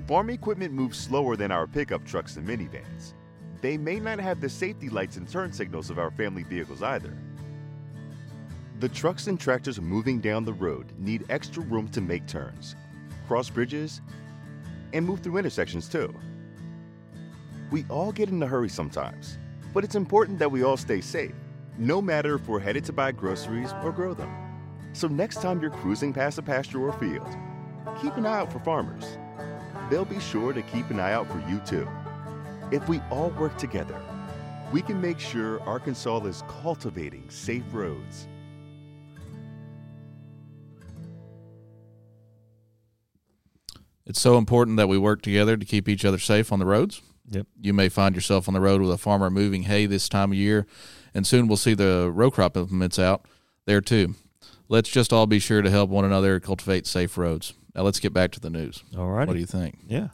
[0.08, 3.14] Farm equipment moves slower than our pickup trucks and minivans.
[3.62, 7.16] They may not have the safety lights and turn signals of our family vehicles either.
[8.80, 12.76] The trucks and tractors moving down the road need extra room to make turns,
[13.28, 14.02] cross bridges,
[14.94, 16.12] and move through intersections too.
[17.74, 19.40] We all get in a hurry sometimes,
[19.74, 21.34] but it's important that we all stay safe,
[21.80, 24.32] no matter if we're headed to buy groceries or grow them.
[24.94, 27.28] So next time you're cruising past a pasture or field,
[28.00, 29.18] keep an eye out for farmers.
[29.90, 31.90] They'll be sure to keep an eye out for you too.
[32.72, 34.00] If we all work together,
[34.72, 38.28] we can make sure Arkansas is cultivating safe roads.
[44.06, 47.02] It's so important that we work together to keep each other safe on the roads.
[47.30, 47.48] Yep.
[47.62, 50.38] You may find yourself on the road with a farmer moving hay this time of
[50.38, 50.68] year,
[51.14, 53.26] and soon we'll see the row crop implements out
[53.66, 54.16] there too.
[54.70, 57.54] Let's just all be sure to help one another cultivate safe roads.
[57.76, 58.84] Now let's get back to the news.
[58.98, 59.28] All right.
[59.28, 59.78] What do you think?
[59.88, 60.10] yeah.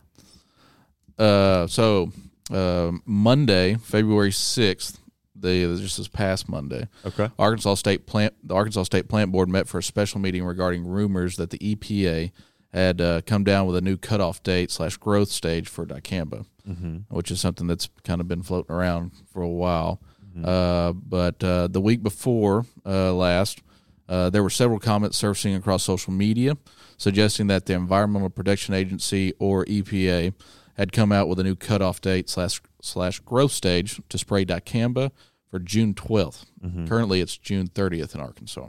[1.18, 2.12] Uh, so
[2.52, 5.00] uh, Monday, February sixth,
[5.36, 7.30] the just this past Monday, Okay.
[7.38, 11.36] Arkansas State Plant the Arkansas State Plant Board met for a special meeting regarding rumors
[11.38, 12.32] that the EPA
[12.74, 16.98] had uh, come down with a new cutoff date slash growth stage for dicamba, Mm-hmm.
[17.16, 20.00] which is something that's kind of been floating around for a while.
[20.44, 23.62] Uh, but uh, the week before uh, last,
[24.08, 26.56] uh, there were several comments surfacing across social media
[26.98, 30.34] suggesting that the Environmental Protection Agency or EPA
[30.78, 35.12] had come out with a new cutoff date slash slash growth stage to spray dicamba
[35.50, 36.46] for June 12th.
[36.88, 38.68] Currently, it's June 30th in Arkansas.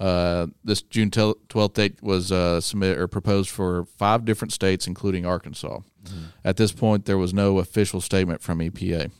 [0.00, 5.24] Uh, this June 12th date was uh, submitted or proposed for five different states, including
[5.24, 5.80] Arkansas.
[6.44, 9.10] At this point, there was no official statement from EPA.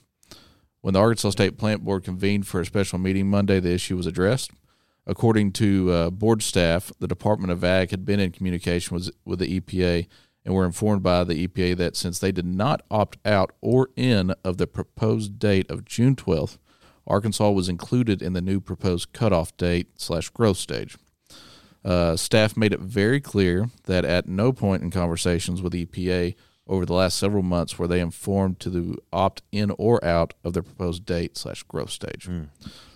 [0.83, 4.07] When the Arkansas State Plant Board convened for a special meeting Monday, the issue was
[4.07, 4.51] addressed.
[5.07, 9.39] According to uh, board staff, the Department of Ag had been in communication with, with
[9.39, 10.07] the EPA
[10.45, 14.35] and were informed by the EPA that since they did not opt out or in
[14.45, 16.59] of the proposed date of June 12th,
[17.07, 20.97] Arkansas was included in the new proposed cutoff date slash growth stage.
[21.85, 26.35] Uh, staff made it very clear that at no point in conversations with EPA
[26.67, 30.55] over the last several months were they informed to the opt in or out of
[30.55, 32.27] the proposed date slash growth stage.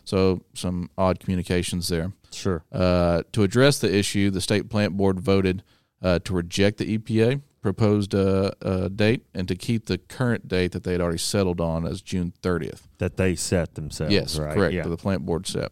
[0.05, 2.13] So some odd communications there.
[2.33, 2.65] Sure.
[2.73, 5.63] Uh, to address the issue, the state plant board voted
[6.01, 10.73] uh, to reject the EPA proposed uh, uh, date and to keep the current date
[10.73, 12.83] that they had already settled on as June 30th.
[12.99, 14.13] That they set themselves.
[14.13, 14.55] Yes, right?
[14.55, 14.75] correct.
[14.75, 14.87] Yeah.
[14.87, 15.71] The plant board set.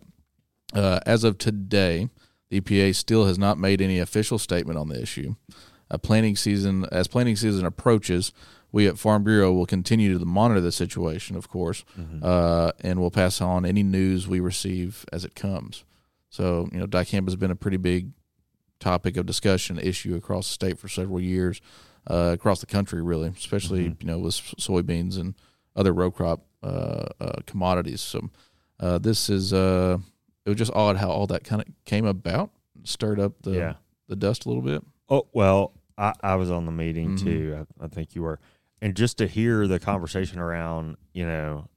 [0.74, 2.08] Uh, as of today,
[2.50, 5.34] the EPA still has not made any official statement on the issue.
[5.90, 8.32] Uh, planting season, as planting season approaches,
[8.72, 12.18] we at Farm Bureau will continue to monitor the situation, of course, Mm-hmm.
[12.22, 15.84] uh, and we'll pass on any news we receive as it comes.
[16.28, 18.10] So, you know, dicamba has been a pretty big
[18.80, 21.60] topic of discussion, issue across the state for several years,
[22.08, 24.00] uh, across the country, really, especially Mm-hmm.
[24.02, 25.34] you know with soybeans and
[25.74, 28.00] other row crop uh, uh, commodities.
[28.00, 28.30] So,
[28.80, 29.98] uh, this is uh,
[30.44, 32.50] it was just odd how all that kind of came about,
[32.84, 33.74] stirred up the Yeah.
[34.08, 34.82] the dust a little bit.
[35.08, 37.22] Oh well, I, I was on the meeting Mhm.
[37.22, 37.64] too.
[37.80, 38.38] I, I think you were,
[38.82, 41.68] and just to hear the conversation around, you know,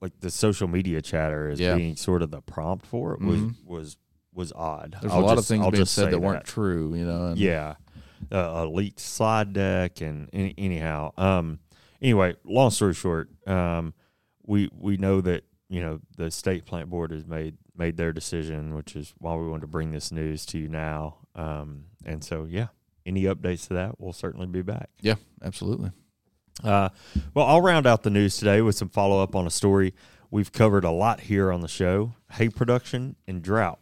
[0.00, 1.74] like the social media chatter as Yeah.
[1.76, 3.54] being sort of the prompt for it was Mhm.
[3.64, 3.96] was
[4.32, 4.96] was odd.
[5.00, 7.04] There's I'll a lot just- of things I'll being said say that weren't true, you
[7.04, 7.26] know.
[7.28, 7.74] And Yeah,
[8.32, 11.58] uh, a leaked slide deck, and any, anyhow, um,
[12.00, 13.94] anyway, long story short, um,
[14.46, 18.74] we we know that you know the state plant board has made made their decision,
[18.74, 21.18] which is why we wanted to bring this news to you now.
[21.34, 22.68] Um, and so, yeah,
[23.06, 24.90] any updates to that, we'll certainly be back.
[25.00, 25.92] yeah, absolutely.
[26.64, 26.88] Uh,
[27.34, 29.94] well, I'll round out the news today with some follow up on a story
[30.30, 33.78] we've covered a lot here on the show hay production and drought.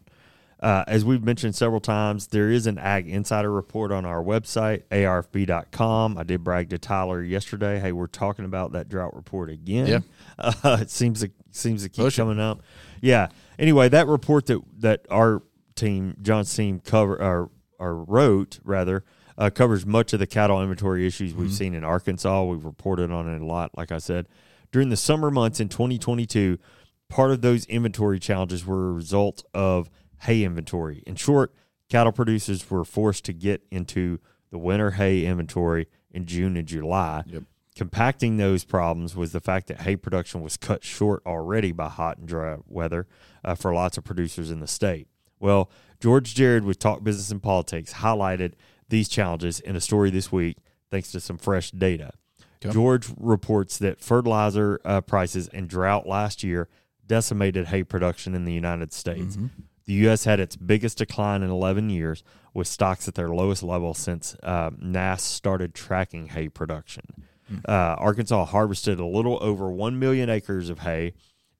[0.66, 4.82] Uh, as we've mentioned several times, there is an Ag Insider report on our website,
[4.90, 6.18] arfb.com.
[6.18, 7.78] I did brag to Tyler yesterday.
[7.78, 9.86] Hey, we're talking about that drought report again.
[9.86, 9.98] Yeah.
[10.38, 12.60] Uh, it seems to, seems to keep coming up.
[13.00, 13.28] Yeah.
[13.60, 15.42] Anyway, that report that, that our
[15.76, 19.04] team, John's team, cover or, or wrote rather,
[19.38, 22.42] uh, covers much of the cattle inventory issues we've seen in Arkansas.
[22.42, 24.26] We've reported on it a lot, like I said.
[24.72, 26.58] During the summer months in 2022,
[27.08, 29.88] part of those inventory challenges were a result of
[30.20, 31.02] hay inventory.
[31.06, 31.52] In short,
[31.88, 34.18] cattle producers were forced to get into
[34.50, 37.24] the winter hay inventory in June and July.
[37.26, 37.42] Yep.
[37.74, 42.16] Compacting those problems was the fact that hay production was cut short already by hot
[42.16, 43.06] and dry weather
[43.44, 45.08] uh, for lots of producers in the state.
[45.38, 48.54] Well, George Jared with Talk Business and Politics highlighted
[48.88, 50.56] these challenges in a story this week
[50.90, 52.12] thanks to some fresh data.
[52.70, 56.68] George reports that fertilizer uh, prices and drought last year
[57.06, 59.36] decimated hay production in the United States.
[59.86, 60.24] The U.S.
[60.24, 64.70] had its biggest decline in 11 years, with stocks at their lowest level since uh,
[64.78, 67.04] NASS started tracking hay production.
[67.68, 71.14] Uh, Arkansas harvested a little over 1 million acres of hay,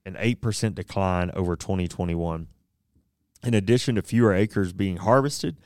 [0.05, 2.49] an 8% decline over 2021.
[3.45, 5.57] In addition to fewer acres being harvested,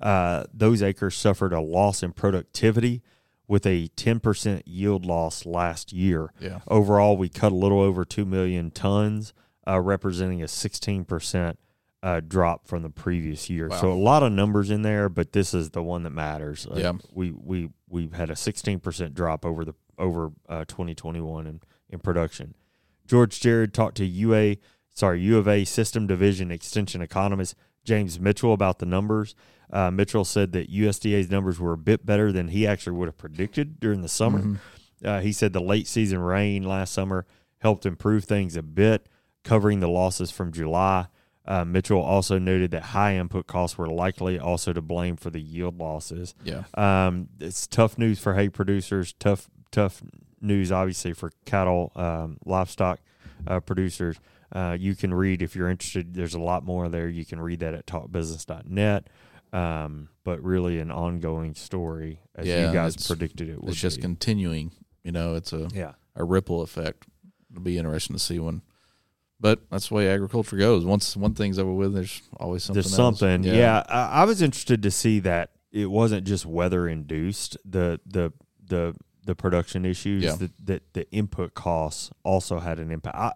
[0.00, 3.02] uh, those acres suffered a loss in productivity
[3.46, 6.32] with a 10% yield loss last year.
[6.40, 6.60] Yeah.
[6.68, 9.34] Overall, we cut a little over 2 million tons,
[9.66, 11.56] uh, representing a 16%
[12.02, 13.68] uh, drop from the previous year.
[13.80, 16.66] So a lot of numbers in there, but this is the one that matters.
[16.66, 16.92] Uh, Yeah.
[17.12, 21.60] We, we, we've had a 16% drop over the over uh, 2021 in,
[21.90, 22.54] in production.
[23.06, 24.56] George Jared talked to UA,
[24.94, 29.34] sorry, U of A System Division Extension economist James Mitchell about the numbers.
[29.70, 33.18] Uh, Mitchell said that USDA's numbers were a bit better than he actually would have
[33.18, 34.58] predicted during the summer.
[35.04, 37.26] Uh, he said the late season rain last summer
[37.58, 39.06] helped improve things a bit,
[39.44, 41.06] covering the losses from July.
[41.46, 45.40] Uh, Mitchell also noted that high input costs were likely also to blame for the
[45.40, 46.34] yield losses.
[46.44, 46.64] Yeah.
[46.74, 49.14] Um, it's tough news for hay producers.
[49.18, 50.02] Tough, tough
[50.40, 53.00] news, obviously, for cattle, um, livestock
[53.46, 54.20] uh, producers.
[54.52, 56.14] Uh, you can read if you're interested.
[56.14, 57.08] There's a lot more there.
[57.08, 59.06] You can read that at talkbusiness.net.
[59.52, 63.96] Um, but really, an ongoing story as Yeah, you guys predicted it would It's just
[63.96, 64.02] be.
[64.02, 64.72] continuing.
[65.02, 67.06] You know, it's a yeah, a ripple effect.
[67.50, 68.62] It'll be interesting to see when.
[69.40, 70.84] But that's the way agriculture goes.
[70.84, 72.74] Once one thing's over with, there's always something.
[72.82, 73.18] there's else.
[73.18, 73.42] something.
[73.44, 77.56] Yeah, I, I was interested to see that it wasn't just weather induced.
[77.64, 80.24] The the the the production issues.
[80.24, 80.34] Yeah.
[80.36, 83.16] That that the input costs also had an impact.
[83.16, 83.32] I,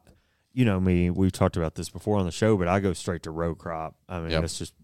[0.52, 1.08] you know me.
[1.10, 3.96] We've talked about this before on the show, but I go straight to row crop.
[4.08, 4.40] I mean, Yep.
[4.42, 4.74] that's just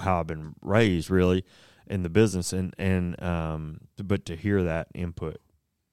[0.00, 1.44] how I've been raised, really,
[1.88, 2.52] in the business.
[2.52, 5.40] And and um, but to hear that input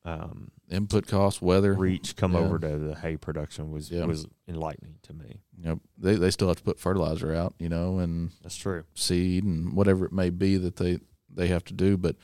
[0.05, 1.73] um, Input costs, weather.
[1.73, 2.39] reach come Yeah.
[2.39, 4.05] over to the hay production was Yeah.
[4.05, 5.41] was enlightening to me.
[5.57, 7.53] Know, they they still have to put fertilizer out.
[7.59, 8.83] You know, and That's true.
[8.95, 10.99] seed and whatever it may be that they
[11.29, 11.97] they have to do.
[11.97, 12.15] But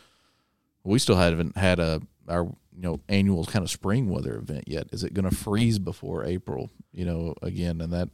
[0.84, 4.88] we still haven't had a our you know annual kind of spring weather event yet.
[4.92, 6.72] Is it going to freeze before April?
[6.92, 8.10] You know, again, and that.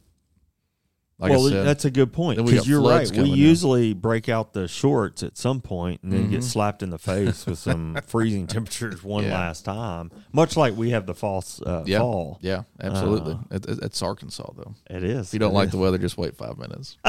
[1.20, 3.10] Like well, I said, that's a good point because you're right.
[3.10, 3.38] We coming in.
[3.38, 6.44] usually break out the shorts at some point and then get Mhm.
[6.44, 9.34] slapped in the face with some freezing temperatures one Yeah.
[9.34, 10.12] last time.
[10.32, 12.38] Much like we have the false uh, yeah, fall.
[12.40, 13.32] yeah, absolutely.
[13.34, 14.74] Uh, it, it- it's Arkansas though.
[14.88, 15.26] It is.
[15.28, 15.72] If you don't It like is.
[15.72, 16.96] the weather, just wait five minutes.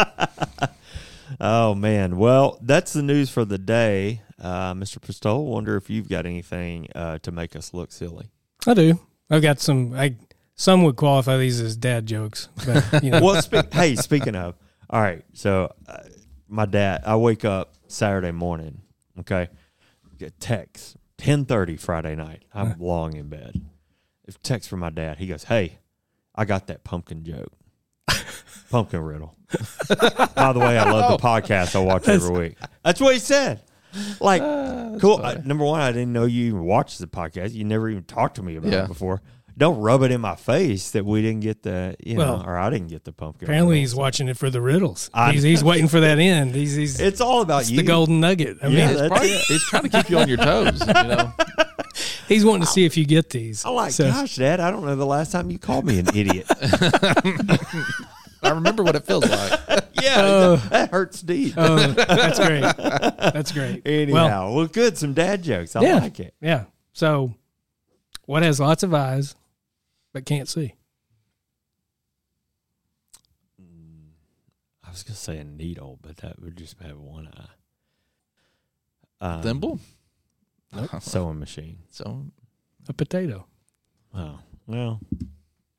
[1.39, 2.17] Oh man.
[2.17, 5.00] Well, that's the news for the day, uh, Mr.
[5.00, 5.45] Pistole.
[5.45, 8.32] Wonder if you've got anything uh, to make us look silly.
[8.65, 9.00] I do.
[9.30, 9.93] I've got some.
[9.93, 10.16] I
[10.60, 14.55] some would qualify these as dad jokes, but you know, well, spe- hey, speaking of,
[14.89, 15.24] all right.
[15.32, 15.99] So, uh,
[16.49, 18.82] my dad, I wake up Saturday morning.
[19.22, 19.47] Okay,
[20.18, 22.43] get text ten thirty Friday night.
[22.53, 23.53] I'm long in bed.
[24.28, 25.80] If text from my dad, he goes, "Hey,
[26.36, 27.53] I got that pumpkin joke,
[28.70, 29.38] pumpkin riddle."
[29.88, 31.74] By the way, I love the podcast.
[31.74, 32.57] I watch every week.
[32.84, 33.62] That's what he said.
[34.20, 34.41] Like,
[34.99, 35.22] cool.
[35.24, 37.53] I, number one, I didn't know you even watched the podcast.
[37.53, 38.84] You never even talked to me about Yeah.
[38.84, 39.22] it before.
[39.60, 42.70] Don't rub it in my face that we didn't get the you know or I
[42.70, 43.45] didn't get the pumpkin.
[43.47, 43.91] Apparently, riddles.
[43.91, 45.10] he's watching it for the riddles.
[45.14, 46.55] I- he's, he's waiting for that end.
[46.55, 47.78] He's, he's It's all about it's you.
[47.78, 48.57] the golden nugget.
[48.64, 49.41] I mean, Yeah, It's that's probably, it.
[49.47, 50.80] he's trying to keep you on your toes.
[50.88, 51.34] You know,
[52.30, 53.66] he's wanting to see if you get these.
[53.66, 56.07] I'm like, So- gosh, Dad, I don't know the last time you called me an
[56.16, 56.47] idiot.
[58.41, 59.60] I remember what it feels like.
[60.01, 60.55] yeah, oh.
[60.70, 61.55] that hurts deep.
[61.57, 62.62] Oh, that's great.
[62.62, 63.86] That's great.
[63.86, 64.97] Anyhow, well, good.
[64.97, 65.76] Some dad jokes.
[65.76, 66.34] I yeah, like it.
[66.39, 66.64] yeah.
[66.93, 67.34] So,
[68.26, 69.36] what has lots of eyes
[70.14, 70.74] but can't see?
[74.86, 77.49] I was gonna say a needle, but that would just have one eye.
[79.22, 79.80] Um, Thimble.
[81.01, 81.80] sewing machine.
[81.91, 82.26] So
[82.88, 83.45] A potato.
[84.16, 84.99] Oh well,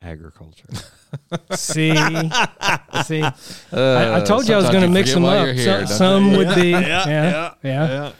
[0.01, 0.67] agriculture.
[1.55, 3.21] See, see.
[3.21, 3.31] uh,
[3.73, 5.57] I, I told you I was going to mix them up.
[5.57, 8.11] So- some would be, yeah, yeah, yeah,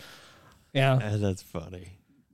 [0.74, 0.94] yeah.
[0.96, 1.88] Uh, That's funny.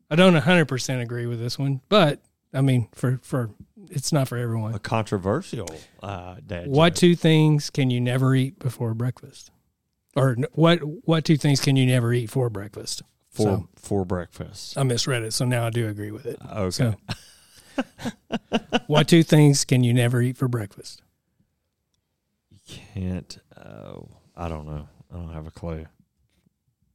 [0.10, 2.22] I don't 100 percent agree with this one, but
[2.54, 3.52] I mean, for for
[3.92, 4.74] it's not for everyone.
[4.74, 5.70] A controversial
[6.02, 6.68] uh, dad.
[6.68, 7.00] What joke.
[7.00, 9.52] two things can you never eat before breakfast?
[10.16, 13.04] Or what what two things can you never eat for breakfast?
[13.30, 14.78] for So, for breakfast?
[14.78, 16.38] I misread it, so now I do agree with it.
[16.52, 16.70] Okay.
[16.72, 16.96] So,
[18.88, 21.02] what two things can you never eat for breakfast?
[22.50, 23.38] You can't.
[23.56, 24.88] Oh, I don't know.
[25.14, 25.86] I don't have a clue.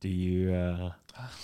[0.02, 0.52] Do you?
[0.52, 0.90] uh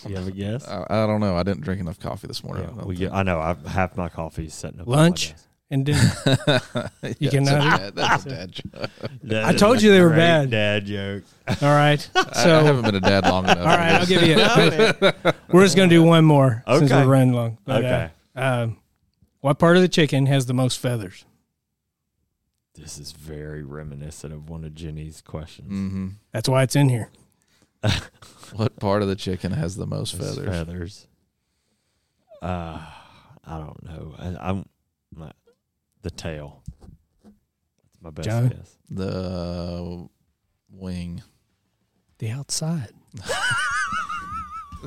[0.03, 0.67] Do you have a guess?
[0.69, 1.37] I, I don't know.
[1.37, 2.65] I didn't drink enough coffee this morning.
[2.65, 3.39] Yeah, I don't we get, I know.
[3.41, 4.87] I half my coffee is setting up.
[4.89, 5.33] Lunch?
[5.71, 6.01] And dinner.
[7.19, 8.91] Yeah, cannot that's a dad- That's a dad joke.
[9.25, 10.51] That I told you they were great bad.
[10.51, 11.23] Dad joke.
[11.63, 12.11] All right.
[12.17, 13.59] I, I haven't been a dad long enough.
[13.59, 14.37] all right, I'll give you.
[14.41, 17.59] A, we're just going to do one more since we're running long.
[17.65, 18.11] But, Okay.
[18.35, 18.77] Uh, um,
[19.41, 21.25] what part of the chicken has the most feathers?
[22.75, 25.69] This is very reminiscent of one of Jenny's questions.
[25.69, 27.11] hmm That's why it's in here.
[28.55, 30.49] What part of the chicken has the most Those feathers?
[30.49, 31.07] Feathers.
[32.41, 32.81] Uh,
[33.45, 34.15] I don't know.
[34.19, 34.67] I, I'm
[35.15, 35.33] my,
[36.03, 36.63] the tail.
[37.23, 37.35] That's
[38.01, 38.49] my best John?
[38.49, 38.77] guess.
[38.89, 40.09] The
[40.71, 41.23] wing.
[42.19, 42.89] The outside.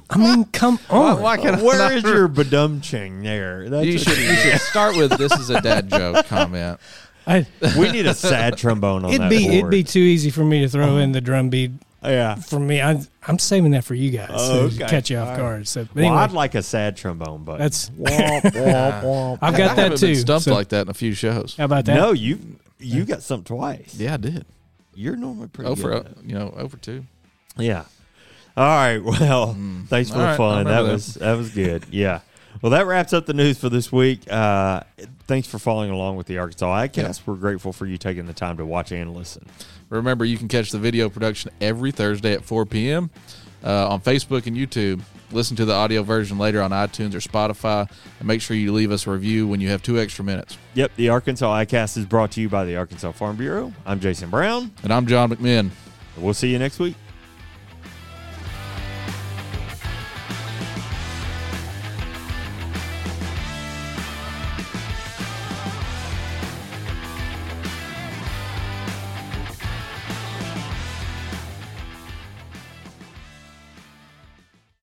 [0.10, 1.22] I mean, come on.
[1.22, 3.70] Why can't I Where not- is your bedumching there?
[3.70, 6.80] That's You should, you should start with this is a dad joke comment.
[7.28, 7.46] I,
[7.78, 9.54] we need a sad trombone on it'd that be board.
[9.56, 11.72] it'd be too easy for me to throw in the drum beat
[12.04, 12.36] yeah.
[12.36, 12.82] for me.
[12.82, 14.88] I, I'm saving that for you guys Oh, to okay.
[14.88, 15.39] catch you off All right.
[15.39, 15.68] guard.
[15.68, 19.39] So, but Well, anyway, I'd like a sad trombone, but that's Womp, womp, womp.
[19.41, 20.08] I've I got that haven't too.
[20.08, 21.56] been stumped So, like that in a few shows.
[21.58, 21.95] how about that?
[21.95, 22.39] No, you
[22.80, 23.93] you got something twice.
[23.95, 24.45] Yeah, I did.
[24.95, 26.16] You're normally pretty Over, good.
[26.26, 27.06] you know, over two.
[27.58, 27.84] Yeah.
[28.58, 28.97] All right.
[29.04, 29.88] Well, Mm.
[29.88, 30.64] thanks for All the right, fun.
[30.66, 30.93] That remember that.
[30.93, 31.86] was that was good.
[31.91, 32.22] Yeah.
[32.62, 34.30] Well, that wraps up the news for this week.
[34.30, 34.82] Uh,
[35.32, 37.22] thanks for following along with the Arkansas AgCast.
[37.26, 39.46] We're grateful for you taking the time to watch and listen.
[39.88, 43.10] Remember, you can catch the video production every Thursday at 4 p.m.
[43.64, 45.00] Uh, on Facebook and YouTube.
[45.32, 48.92] Listen to the audio version later on iTunes or Spotify, and make sure you leave
[48.92, 50.58] us a review when you have two extra minutes.
[50.74, 53.72] Yep, the Arkansas AgCast is brought to you by the Arkansas Farm Bureau.
[53.86, 54.70] I'm Jason Brown.
[54.84, 55.70] And I'm John McMinn.
[56.18, 56.96] We'll see you next week.